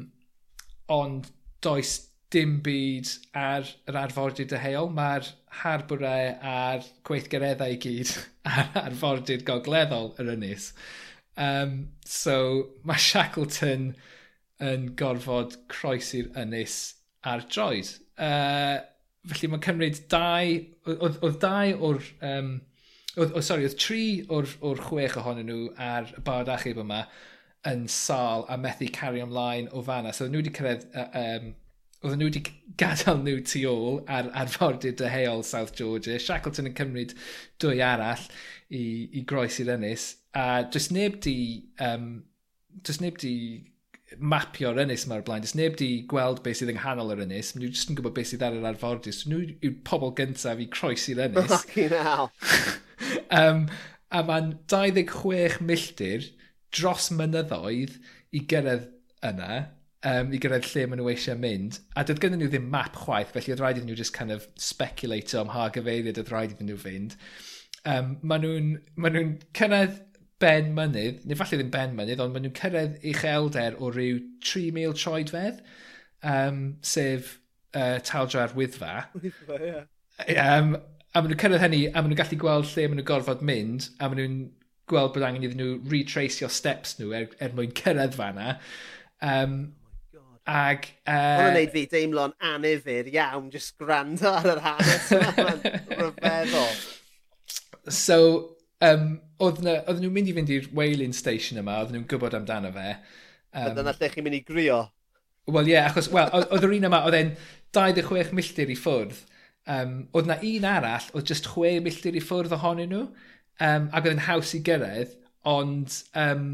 [0.92, 1.32] ond
[1.64, 1.96] does
[2.34, 4.90] dim byd ar yr arfordir deheuol.
[4.94, 5.30] Mae'r
[5.62, 8.12] harbwrau a'r gweithgareddau i gyd
[8.50, 10.72] ar arfordir gogleddol yr ynys.
[11.36, 12.36] Um, so
[12.86, 13.92] mae Shackleton
[14.62, 16.78] yn gorfod croesi'r ynys
[17.26, 17.90] ar droed.
[18.14, 18.78] Uh,
[19.30, 20.54] felly mae'n cymryd dau,
[20.94, 22.54] oedd oedd dau o'r, um,
[23.16, 27.04] oedd, oedd, sorry, oedd tri o'r, or chwech ohonyn nhw ar y bard achub yma
[27.70, 30.12] yn sal a methu cario ymlaen o fanna.
[30.12, 31.52] So nhw wedi cyrraedd uh, um,
[32.04, 32.42] oedden nhw wedi
[32.80, 36.18] gadael nhw tu ôl ar arfordir deheuol South Georgia.
[36.20, 37.14] Shackleton yn cymryd
[37.62, 38.24] dwy arall
[38.68, 38.84] i,
[39.18, 40.10] i groes i'r ynys.
[40.36, 41.36] A does neb di...
[41.80, 42.24] Um,
[42.84, 43.34] does neb di
[44.18, 45.44] mapio'r ynys mae'r blaen.
[45.44, 47.54] Does neb di gweld beth sydd yng nghanol yr ynys.
[47.54, 49.16] Mae nhw jyst yn gwybod beth sydd ar yr arfordir.
[49.16, 51.50] So nhw yw'r pobl gyntaf i croesi'r ynys.
[51.54, 52.30] Fucking hell.
[53.40, 53.64] um,
[54.14, 56.28] a mae'n 26 milltir
[56.74, 57.96] dros mynyddoedd
[58.34, 58.90] i gyrraedd
[59.24, 59.64] yna
[60.08, 61.78] um, i gyrraedd lle maen nhw eisiau mynd.
[61.96, 64.46] A doedd gennyn nhw ddim map chwaith, felly oedd rhaid iddyn nhw just kind of
[64.60, 67.16] speculator am ha gyfeiriad oedd rhaid iddyn nhw fynd.
[67.84, 69.24] Um, maen nhw'n ma nhw
[69.56, 70.00] cyrraedd
[70.42, 74.98] ben mynydd, neu falle ddim ben mynydd, ond maen nhw'n cyrraedd uchelder o ryw 3,000
[75.00, 75.62] troedfedd,
[76.34, 77.36] um, sef
[77.76, 78.96] uh, taldra'r wyddfa.
[79.16, 79.78] Wyddfa, ie.
[80.40, 80.74] Um,
[81.14, 83.88] a maen nhw'n cyrraedd hynny, a maen nhw'n gallu gweld lle maen nhw'n gorfod mynd,
[84.00, 84.42] a maen nhw'n
[84.90, 88.58] gweld bod angen iddyn nhw retraceio steps nhw er, er mwyn cyrraedd fanna.
[89.24, 89.56] Um,
[90.44, 90.88] Ag...
[91.08, 91.46] Uh...
[91.46, 95.06] Ond fi deimlo'n anifir iawn, just gwrando ar yr hanes
[96.00, 96.74] rhyfeddol.
[97.88, 98.18] So,
[98.84, 99.06] um,
[99.40, 102.90] oedd nhw'n mynd i fynd i'r whaling station yma, oedd nhw'n gwybod amdano fe.
[103.54, 104.82] Um, dyna lle chi'n mynd i grio.
[105.48, 107.32] Wel, ie, yeah, achos, wel, oedd yr un yma, oedd e'n
[107.76, 109.24] 26 milltir i ffwrdd.
[109.64, 113.04] Um, oedd na un arall, oedd just 6 milltir i ffwrdd ohonyn nhw,
[113.64, 115.16] um, ac oedd yn haws i gyrraedd,
[115.48, 116.48] ond um,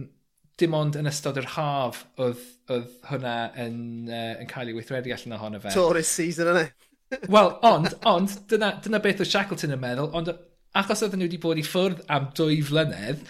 [0.60, 3.34] dim ond yn ystod yr haf oedd, oedd hwnna
[3.64, 3.80] yn,
[4.10, 5.74] uh, yn cael ei weithredu allan ohono fe.
[5.74, 6.64] Tourist season yna.
[7.34, 10.30] Wel, ond, ond, dyna, dyna beth oedd Shackleton yn meddwl, ond
[10.78, 13.24] achos oedden nhw wedi bod i ffwrdd am dwy flynedd,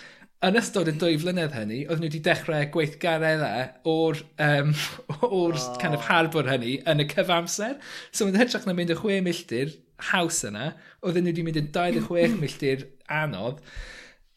[0.45, 4.75] yn ystod y dwy flynedd hynny, oedden nhw wedi dechrau gweithgareddau e o'r, um,
[5.29, 5.67] o'r oh.
[5.81, 7.77] kind of harbwr hynny yn y cyfamser.
[8.13, 9.75] So yn hytrach na mynd y chwe milltir
[10.11, 10.71] haws yna,
[11.05, 12.87] oedden nhw wedi mynd yn 26 milltir
[13.21, 13.61] anodd.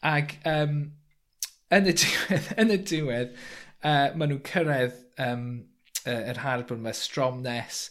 [0.04, 0.82] Ac um,
[1.72, 3.32] yn y diwedd, yn y diwedd
[3.84, 5.46] uh, maen nhw'n cyrraedd um,
[6.04, 7.88] uh, yr harbwr yma, Stromnes,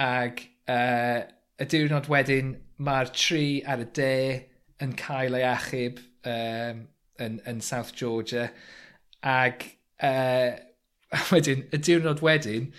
[0.00, 1.24] ac uh,
[1.60, 4.14] y diwrnod wedyn mae'r tri ar y de
[4.80, 6.86] yn cael ei achub um,
[7.20, 8.48] yn, yn South Georgia,
[9.20, 9.66] ac
[10.04, 10.56] uh,
[11.34, 12.70] wedyn, y diwrnod wedyn,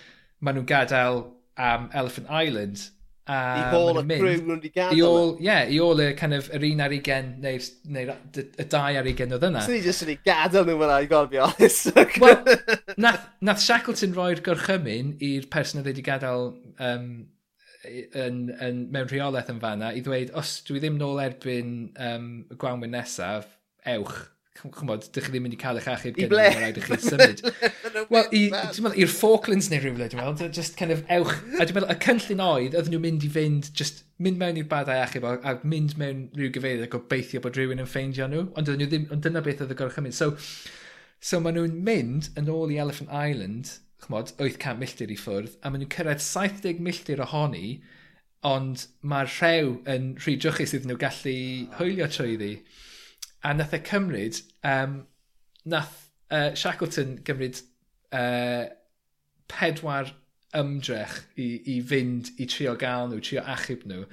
[0.42, 1.24] maen nhw'n gadael
[1.60, 2.88] am Elephant Island,
[3.32, 4.96] I ôl y crew nhw'n wedi gadael.
[4.96, 8.12] I ôl, ie, yeah, i ôl y kind of, yr un ar ugen neu'r neu
[8.12, 9.64] y dau ar ugen oedd yna.
[9.66, 11.92] Swn i jyst wedi gadael nhw fyna, i gotta be honest.
[12.22, 12.38] Wel,
[13.04, 16.50] nath, nath Shackleton roi'r gorchymyn i'r person oedd wedi gadael
[16.82, 17.08] um,
[17.86, 21.74] yn, yn, mewn rheolaeth yn fanna i ddweud, os dwi ddim nôl erbyn
[22.10, 23.48] um, y gwanwyn nesaf,
[23.96, 24.20] ewch
[24.60, 26.44] chymod, dych chi ddim mynd i cael eich achub gen I ble?
[26.52, 27.40] Rhaid i chi symud.
[28.12, 28.34] Wel,
[29.00, 31.32] i'r Falklands neu rhywle, dwi'n meddwl, just kind of ewch.
[31.56, 34.68] A dwi'n meddwl, y cynllun oedd, oedden nhw'n mynd i fynd, just mynd mewn i'r
[34.70, 38.44] badau achub a, a mynd mewn rhyw gyfeidd ac obeithio bod rhywun yn ffeindio nhw.
[38.52, 40.14] Ond, oedden nhw ddim, ond dyna beth oedd y gorchymyn.
[40.18, 40.34] So,
[41.18, 43.72] so maen nhw'n mynd yn ôl i Elephant Island,
[44.04, 47.80] chymod, 800 milltir i ffwrdd, a maen nhw'n cyrraedd 70 milltir ohoni,
[48.46, 51.36] ond mae'r rhew yn rhy drwchus iddyn nhw gallu
[51.80, 52.54] hwylio trwyddi.
[52.60, 52.88] Oh.
[53.44, 54.42] A nath e cymryd...
[54.62, 55.02] Um,
[55.64, 57.60] nath uh, Shackleton gymryd
[58.12, 58.66] uh,
[59.48, 60.10] pedwar
[60.56, 64.04] ymdrech i, i fynd i trio gael nhw, trio achub nhw.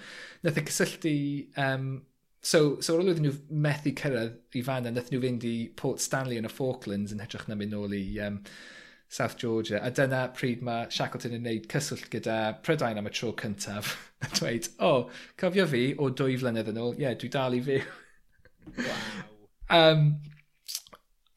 [0.46, 1.14] Nath e cysylltu...
[1.60, 1.90] Um,
[2.42, 6.40] so, so ar ôl nhw methu cyrraedd i fan nath nhw fynd i Port Stanley
[6.40, 8.40] yn y Falklands yn hytrach na mynd nôl i um,
[9.10, 9.82] South Georgia.
[9.84, 13.96] A dyna pryd mae Shackleton yn gwneud cyswllt gyda Prydain am y tro cyntaf.
[14.26, 17.56] A dweud, o, oh, cofio fi o dwy flynedd yn ôl, ie, yeah, dwi dal
[17.56, 17.84] i fyw
[19.80, 20.06] um,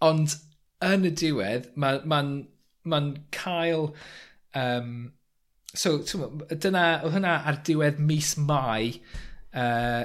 [0.02, 0.36] ond
[0.82, 3.02] yn y diwedd, mae'n ma, ma, ma
[3.34, 3.92] cael...
[4.58, 5.12] Um,
[5.74, 8.98] so, dyna, oedd hwnna ar diwedd mis Mai
[9.56, 10.04] uh,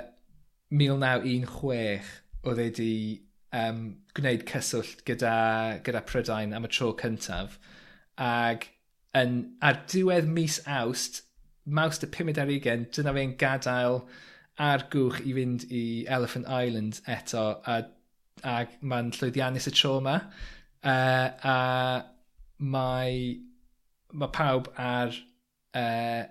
[0.72, 2.14] 1916
[2.48, 2.92] oedd wedi
[3.56, 3.82] um,
[4.16, 5.34] gwneud cyswllt gyda,
[5.84, 7.58] gyda Prydain am y tro cyntaf.
[8.24, 8.70] Ac
[9.18, 11.24] yn, ar diwedd mis awst,
[11.68, 14.02] mawst y 15, dyna fe'n gadael
[14.58, 17.82] ar gwch i fynd i Elephant Island eto a,
[18.43, 20.16] a mae'n llwyddiannus y tro yma.
[20.86, 21.58] Uh, a
[22.58, 23.20] mae,
[24.14, 25.14] mae pawb ar
[25.78, 26.24] uh,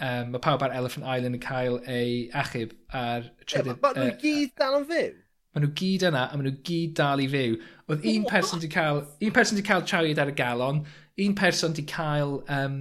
[0.00, 3.74] um, mae pawb ar Elephant Island yn cael ei achub ar trydydd...
[3.74, 5.10] Yeah, Mae nhw gyd dal yn fyw?
[5.50, 7.58] Mae nhw gyd yna a mae nhw gyd dal i fyw.
[7.90, 10.84] Oedd un person di cael, un person di cael trawiad ar y galon,
[11.26, 12.80] un person di cael um,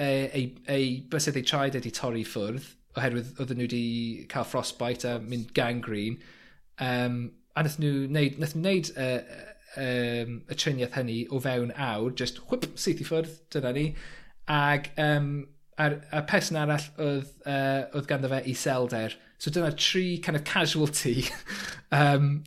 [0.00, 5.08] ei, ei, ei bysedd ei traed wedi torri ffwrdd, oherwydd oedden nhw wedi cael frostbite
[5.08, 6.20] a mynd gangrene.
[6.82, 7.18] Um,
[7.56, 9.42] a nath nhw wneud, nath nhw wneud uh,
[9.80, 13.86] um, y triniaeth hynny o fewn awr, just whip, syth i ffwrdd, dyna ni.
[14.52, 15.30] Ag um,
[15.82, 19.16] a'r, a'r person arall oedd, uh, oedd ganddo fe i selder.
[19.38, 21.26] So dyna tri kind of casualty
[21.92, 22.44] um,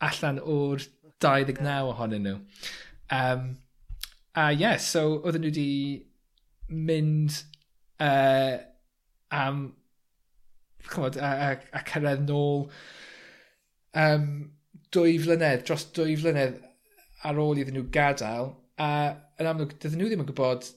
[0.00, 0.84] allan o'r
[1.24, 2.36] 29 ohonyn nhw.
[3.10, 3.48] Um,
[4.38, 5.70] a yes, yeah, so oedden nhw wedi
[6.68, 7.42] mynd
[7.98, 8.58] uh,
[9.34, 9.72] am
[10.92, 12.66] chymod, a, a, a cyrraedd nôl
[13.98, 14.28] um,
[14.94, 16.58] dwy flynedd, dros dwy flynedd
[17.28, 18.90] ar ôl iddyn nhw gadael, a
[19.38, 20.70] yn amlwg, dydyn nhw ddim yn gwybod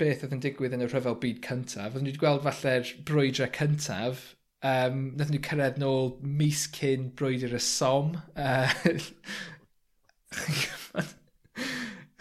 [0.00, 1.92] beth oedd yn digwydd yn y rhyfel byd cyntaf.
[1.92, 4.24] Oedden nhw wedi gweld falle'r brwydrau cyntaf,
[4.66, 8.14] um, nath nhw cyrraedd nôl mis cyn brwydr y som.
[8.34, 8.70] Uh,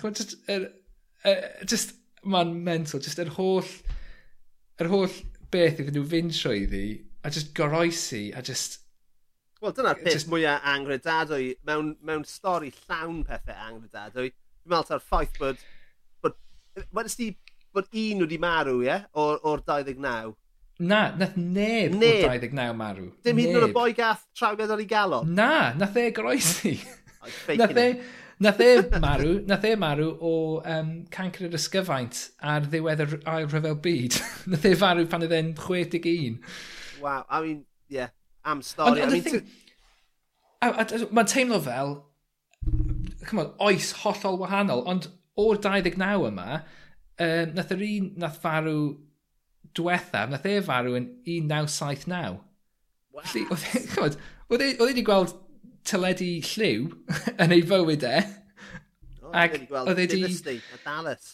[0.03, 0.69] just, er,
[1.25, 3.71] er, just man mental, just yr er holl,
[4.77, 5.17] yr er holl
[5.53, 6.85] beth iddyn nhw fynd trwyddi
[7.23, 8.79] a just goroesi a just...
[9.61, 10.29] Wel dyna'r peth just...
[10.31, 14.33] mwyaf angredadwy mewn, mewn stori llawn pethau angredadwy.
[14.33, 15.61] Dwi'n meddwl ta'r ffaith bod...
[16.23, 16.39] bod
[16.91, 17.29] Wedys ti
[17.73, 18.89] bod un wedi marw, ie?
[18.89, 19.05] Yeah?
[19.19, 20.33] O'r, or 29?
[20.83, 22.25] Na, nath neb, neb.
[22.25, 23.07] o'r 29 marw.
[23.23, 25.31] Dim hyd yn oed y boi gath trawgedd ar ei galon?
[25.37, 26.75] Na, nath e goroesi.
[27.61, 27.87] nath e...
[28.43, 30.31] Nath e marw, nath e marw o
[30.67, 34.17] um, cancer yr ysgyfaint ar ddiwedd yr ail rhyfel byd.
[34.51, 36.39] nath e farw pan oedd e'n 61.
[37.03, 38.07] Wow, I mean, yeah,
[38.45, 39.03] am stori.
[39.03, 39.47] I mean, thing...
[41.11, 41.97] Mae'n teimlo fel,
[43.27, 46.61] come on, oes hollol wahanol, ond o'r 29 yma,
[47.25, 48.77] um, nath yr un nath farw
[49.75, 52.39] diwethaf, nath e farw yn 1979.
[53.13, 53.27] Wow.
[53.51, 55.35] Oedd e wedi e, e gweld
[55.83, 56.87] teledu lliw
[57.43, 58.17] yn ei fywyd e.
[59.19, 61.33] Oh, oedd e wedi gweld Dynasty, e a Dallas.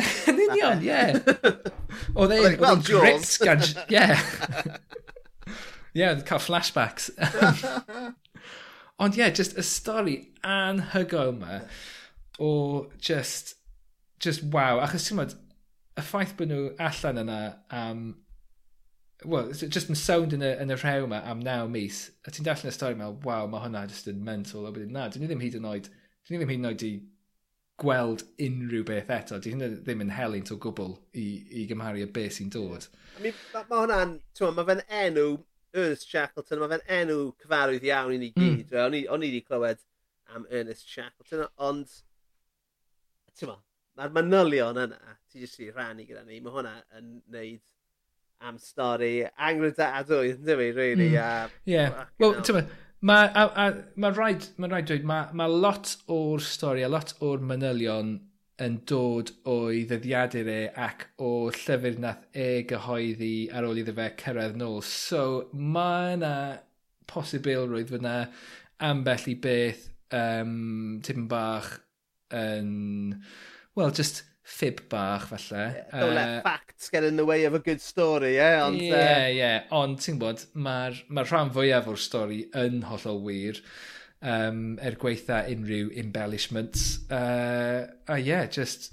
[0.00, 1.00] Yn union, ie.
[2.18, 2.40] Oedd e...
[2.60, 2.82] Wel,
[3.44, 3.64] gan...
[3.92, 4.06] Ie.
[5.98, 7.10] Ie, oedd cael flashbacks.
[9.02, 10.14] Ond ie, yeah, just y stori
[10.46, 11.58] anhygoel yma
[12.40, 12.52] o
[12.96, 13.56] just,
[14.24, 14.80] just wow.
[14.80, 15.36] Achos ti'n modd,
[15.98, 17.38] y ffaith bod nhw allan yna
[17.76, 18.04] am...
[19.28, 22.06] well, just yn sownd yn y, yn y rhew yma am naw mis.
[22.24, 24.64] A ti'n darllen y stori yma, wow, mae hwnna just yn mental.
[24.64, 25.92] A wedyn, na, dyn ni ddim hyd yn oed...
[26.22, 26.94] Dyn ni ddim hyd yn oed i
[27.82, 29.38] gweld unrhyw beth eto.
[29.42, 31.26] Di hynny ddim yn helynt o gwbl i,
[31.62, 32.86] i gymharu y beth sy'n dod.
[33.18, 35.26] I mean, mae ma hwnna'n, mae fe'n enw,
[35.72, 38.70] Ernest Shackleton, mae fe'n enw cyfarwydd iawn i ni gyd.
[38.70, 38.78] Mm.
[38.86, 39.82] O'n i o'n i wedi clywed
[40.36, 41.98] am Ernest Shackleton, ond,
[43.38, 43.58] ti'n ma,
[43.98, 47.60] mae'r manylion yna, ti jyst i rannu gyda ni, mae hwnna yn neud
[48.42, 51.12] am stori angredadwy, yn fi, really.
[51.12, 51.20] Mm.
[51.22, 52.06] A, yeah.
[52.20, 52.64] Well, ti'n ma,
[53.02, 53.16] Ma,
[53.96, 58.12] ma rhaid, ma rhaid dweud, mae ma lot o'r stori, a lot o'r manylion
[58.62, 64.06] yn dod o'i ddyddiadur e ac o llyfr nath e gyhoeddi ar ôl iddo fe
[64.22, 64.78] cyrraedd nôl.
[64.86, 65.22] So
[65.52, 66.34] mae yna
[67.10, 68.16] posibilrwydd fod yna
[68.90, 71.72] ambell i beth um, tipyn bach
[72.38, 72.70] yn...
[73.74, 75.86] Wel, just ffib bach falle.
[75.92, 78.36] Don't uh, let facts get in the way of a good story, ie?
[78.36, 78.66] Yeah?
[78.66, 79.36] Ond, ie, yeah, ie.
[79.36, 79.64] Yeah.
[79.78, 83.62] Ond ti'n bod, mae'r ma rhan fwyaf o'r stori yn hollol wir.
[84.22, 87.00] Um, er gweitha unrhyw embellishments.
[87.10, 88.92] Uh, a ie, yeah, just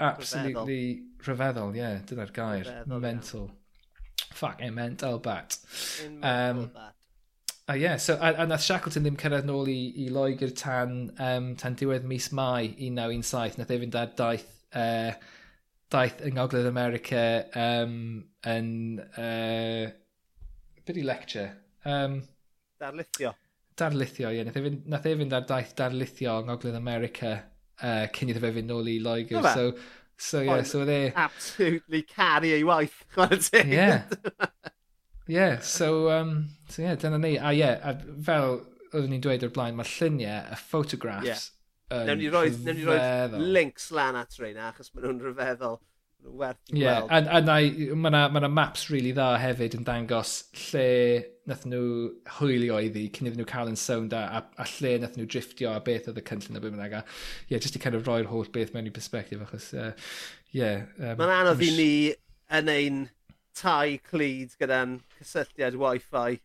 [0.00, 1.84] absolutely rhyfeddol, ie.
[1.84, 2.64] Yeah, Dyna'r gair.
[2.64, 3.48] Rhyfeddol, mental.
[3.52, 3.62] Yeah.
[4.36, 5.58] Fuck, e mental bat.
[6.04, 6.92] In um, bat.
[7.68, 11.10] A ie, yeah, so, a, a nath Shackleton ddim cyrraedd nôl i, i Loegr tan,
[11.20, 13.58] um, tan diwedd mis Mai 1917.
[13.60, 15.12] Nath e fynd ar daith uh,
[15.92, 17.22] daeth yng Ngogledd America
[17.54, 17.96] um,
[18.46, 18.70] yn...
[19.16, 19.86] Uh,
[20.86, 21.48] Byddi lecture?
[21.84, 22.20] Um,
[22.80, 23.32] darlithio.
[23.78, 24.40] Darlithio, ie.
[24.40, 24.48] Yeah.
[24.48, 28.42] Nath e fynd, nath e fynd ar daith darlithio yng Ngogledd America uh, cyn iddo
[28.44, 29.50] fe fynd nôl i Loegr.
[29.54, 29.66] So,
[30.16, 31.00] so, ie, yeah, so oedd e...
[31.26, 33.74] Absolutely caru ei waith, chwarae teg.
[33.74, 33.90] Ie.
[35.36, 36.36] Ie, so, um,
[36.70, 37.34] so yeah, dyna ni.
[37.34, 38.60] A ie, yeah, fel
[38.92, 41.44] oeddwn ni'n dweud o'r blaen, mae'r lluniau, y photographs, yeah
[41.90, 45.78] Newn ni roed, newn ni roed links lan at reina, achos maen nhw'n rhyfeddol
[46.26, 47.10] werth i yeah, weld.
[47.10, 47.56] A, a na,
[47.94, 50.32] mae yna ma maps rili really dda hefyd yn dangos
[50.64, 50.86] lle
[51.46, 51.82] nath nhw
[52.38, 55.74] hwylio iddi cyn iddyn nhw cael yn sownd a, a, a lle nath nhw driftio
[55.74, 56.96] a beth oedd y cynllun a beth bynnag.
[56.98, 57.02] A
[57.52, 59.84] yeah, jyst i kind of roi'r holl beth mewn i perspektif achos, ie.
[59.84, 59.92] uh,
[60.56, 60.88] yeah.
[60.98, 61.92] Um, Mae'n anodd i ni
[62.58, 63.04] yn ein
[63.56, 66.40] tai clyd gyda'n cysylltiad Wi-Fi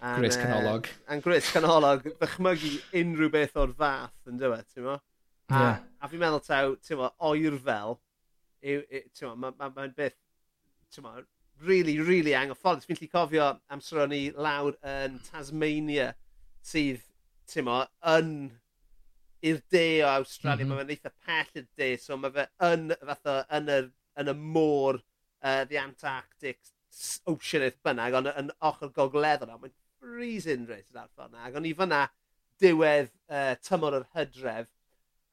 [0.00, 0.88] Gwres uh, canolog.
[1.08, 4.98] A'n gwres canolog, ddychmygu unrhyw beth o'r fath yn dweud, ti'n mo?
[5.52, 5.78] A, yeah.
[6.00, 7.98] a fi'n meddwl taw, ti'n mo, oer oerfel,
[8.64, 10.16] ti'n mo, mae'n ma, ma beth,
[10.94, 11.14] ti'n mo,
[11.62, 12.88] really, really anghyfforddus.
[12.88, 16.12] Fi'n lli cofio amser o'n i lawr yn Tasmania
[16.64, 17.02] sydd,
[17.50, 17.82] ti'n mo,
[18.14, 18.30] yn
[19.44, 20.64] i'r de o Australia.
[20.64, 20.80] Mm -hmm.
[20.80, 25.00] Mae'n eitha pell i'r de, so mae fe yn, fatha, yn, yr, yn y môr,
[25.44, 26.60] uh, the Antarctic,
[27.30, 29.58] ocean oh eith bynnag ond yn ochr gogleddol yna.
[29.60, 31.44] Mae'n freezing reit yn arfer yna.
[31.48, 32.04] Ac o'n i fyna
[32.62, 34.70] diwedd uh, tymor yr hydref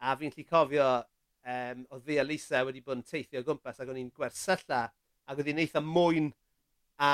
[0.01, 3.82] a fi'n lli cofio um, oedd fi a Lisa wedi bod yn teithio o gwmpas
[3.82, 4.88] ac o'n i'n gwersylla
[5.30, 6.32] ac oedd hi'n eitha mwyn
[7.01, 7.12] a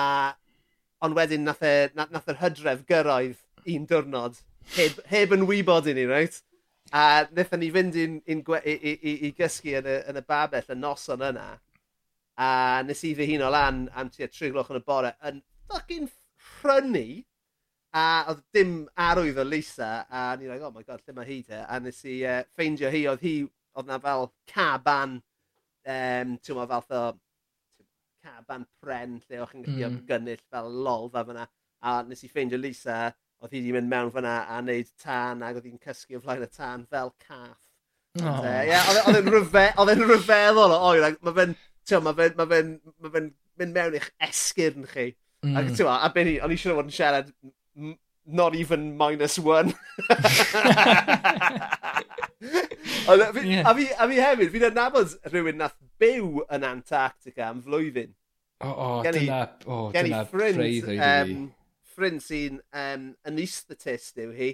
[1.04, 4.40] ond wedyn nath, e, nath nath yr hydref gyrraedd un diwrnod
[4.76, 6.42] heb, heb yn wybod i ni, reit?
[6.96, 10.24] A wnaethon ni fynd i'n, in, i, i, i, i gysgu yn y, yn y
[10.28, 11.48] babell y noson yna.
[12.38, 15.42] A nes i fy hun o lan am tua tri gloch yn y bore yn
[15.72, 17.08] fucking ffrynu.
[17.98, 21.38] A oedd dim arwydd o Lisa, a ni like, oh my god, lle mae hi
[21.48, 21.62] te?
[21.64, 23.38] A nes i uh, ffeindio hi, oedd hi,
[23.80, 25.16] oedd na fel caban,
[25.88, 27.06] um, ti'n fel o
[28.28, 29.96] caban pren lle o'ch chi'n gallu hmm.
[29.96, 30.04] mm.
[30.10, 31.48] gynnill fel lol fe fyna.
[31.88, 33.00] A nes i ffeindio Lisa,
[33.42, 36.46] oedd hi wedi mynd mewn fyna a wneud tan ac oedd hi'n cysgu o flaen
[36.46, 37.64] y tan fel caff.
[38.18, 38.42] Oh.
[38.46, 38.78] E,
[39.08, 41.58] oedd e'n rhyfeddol o oer, mae fe'n
[41.88, 42.74] ti'n ma' fe'n ma' fe'n
[43.04, 45.08] ma' fe'n mynd mewn i'ch esgyrn chi.
[45.46, 45.56] Mm.
[45.60, 47.34] Ac ti'n a be' o'n i o'n i siŵr o fod yn siarad
[47.78, 47.98] m-
[48.28, 49.74] not even minus one.
[53.08, 53.64] Ond fi, yeah.
[53.66, 58.12] a, fi, a fi hefyd, fi'n adnabod rhywun nath byw yn Antarctica am flwyddyn.
[58.60, 60.60] O, oh, o, oh, dyna, o, oh, dyna ffrind,
[60.98, 61.34] um,
[61.94, 64.52] ffrind sy'n um, anesthetist yw hi,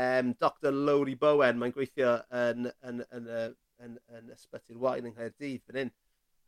[0.00, 5.10] um, Dr Lowry Bowen, mae'n gweithio yn, yn, yn, yn, yn, yn, yn ysbyty'r wain
[5.10, 5.92] yng Nghaerdydd fan hyn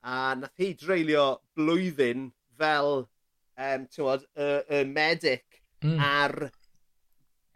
[0.02, 1.26] a nath hi dreulio
[1.56, 5.98] blwyddyn fel um, tywod, y, y medic mm.
[6.02, 6.36] ar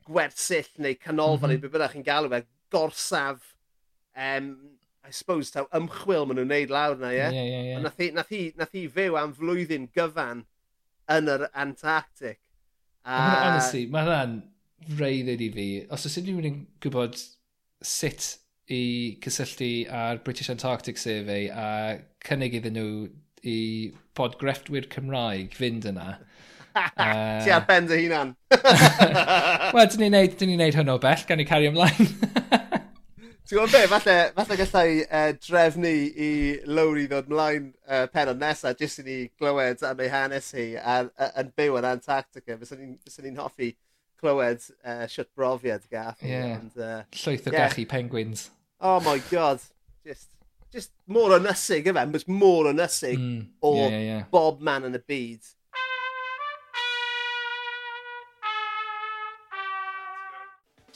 [0.06, 1.60] gwersyll neu canolfan mm -hmm.
[1.60, 3.54] neu be bynnag chi'n galw fe, gorsaf,
[4.14, 4.50] um,
[5.06, 7.18] I suppose, taw ymchwil maen nhw'n neud lawr na, ie?
[7.18, 7.34] Yeah?
[7.34, 7.82] Yeah, yeah, yeah.
[7.82, 10.42] Nath, hi, nath, hi, nath hi fyw am flwyddyn gyfan
[11.16, 12.40] yn yr Antarctic.
[13.06, 13.18] A...
[13.46, 14.40] Honestly, mae hwnna'n
[14.98, 15.68] reiddyd i fi.
[15.94, 17.18] Os oes unrhyw yn gwybod
[17.86, 18.32] sut
[18.72, 22.88] i cysylltu ar British Antarctic Survey a cynnig iddyn nhw
[23.46, 23.58] i
[24.16, 26.16] bod grefftwyr Cymraeg fynd yna.
[26.76, 27.44] uh...
[27.44, 28.34] Ti ar ben dy hunan.
[29.76, 32.10] Wel, dyn ni'n neud, dyn ni neud hwnnw bell, gan i cario ymlaen.
[33.46, 36.30] Ti'n gwybod be, falle, falle gallai uh, drefnu i
[36.66, 41.52] Lowry ddod mlaen uh, penod nesaf jyst i ni glywed am ei hanes hi yn
[41.54, 42.58] byw yn Antarctica.
[42.58, 43.70] Fyswn ni'n hoffi
[44.18, 46.26] clywed uh, siwt brofiad gath.
[46.26, 46.56] Yeah.
[46.58, 47.68] And, uh, Llwyth o yeah.
[47.68, 48.48] gachu penguins.
[48.80, 49.60] Oh my god.
[50.04, 50.28] Just,
[50.70, 54.24] just more ynysig efe, but more ynysig mm, o yeah, yeah, yeah.
[54.30, 55.52] bob man yn y byd.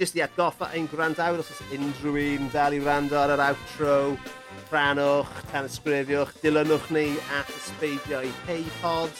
[0.00, 3.96] Just i atgoffa ein gwrandawr os oes unrhyw un dal i wrando ar yr outro,
[4.70, 7.08] rhanwch, tanysgrifiwch, dilynwch ni
[7.40, 9.12] at ysbeidio i Pod.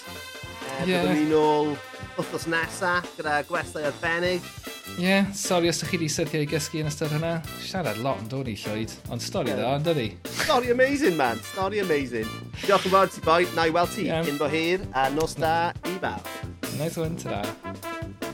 [0.71, 0.89] Ie.
[0.89, 1.05] Yeah.
[1.05, 1.73] Byddwn ni nôl
[2.17, 4.47] wythnos nesa gyda gwestai arbennig.
[4.97, 7.37] Ie, yeah, sori os ydych chi wedi syrthio i gysgu yn ystod hynna.
[7.65, 9.61] Siarad lot yn dod i llwyd, ond stori yeah.
[9.61, 10.09] dda, ond ydi?
[10.41, 11.43] Stori amazing, man.
[11.53, 12.29] Stori amazing.
[12.65, 13.45] Diolch yn fawr ti, boi.
[13.59, 14.25] Na i weld ti yeah.
[14.27, 16.35] cyn bo hir, a nos da i bawb.
[16.79, 18.30] Nice one, ta-da.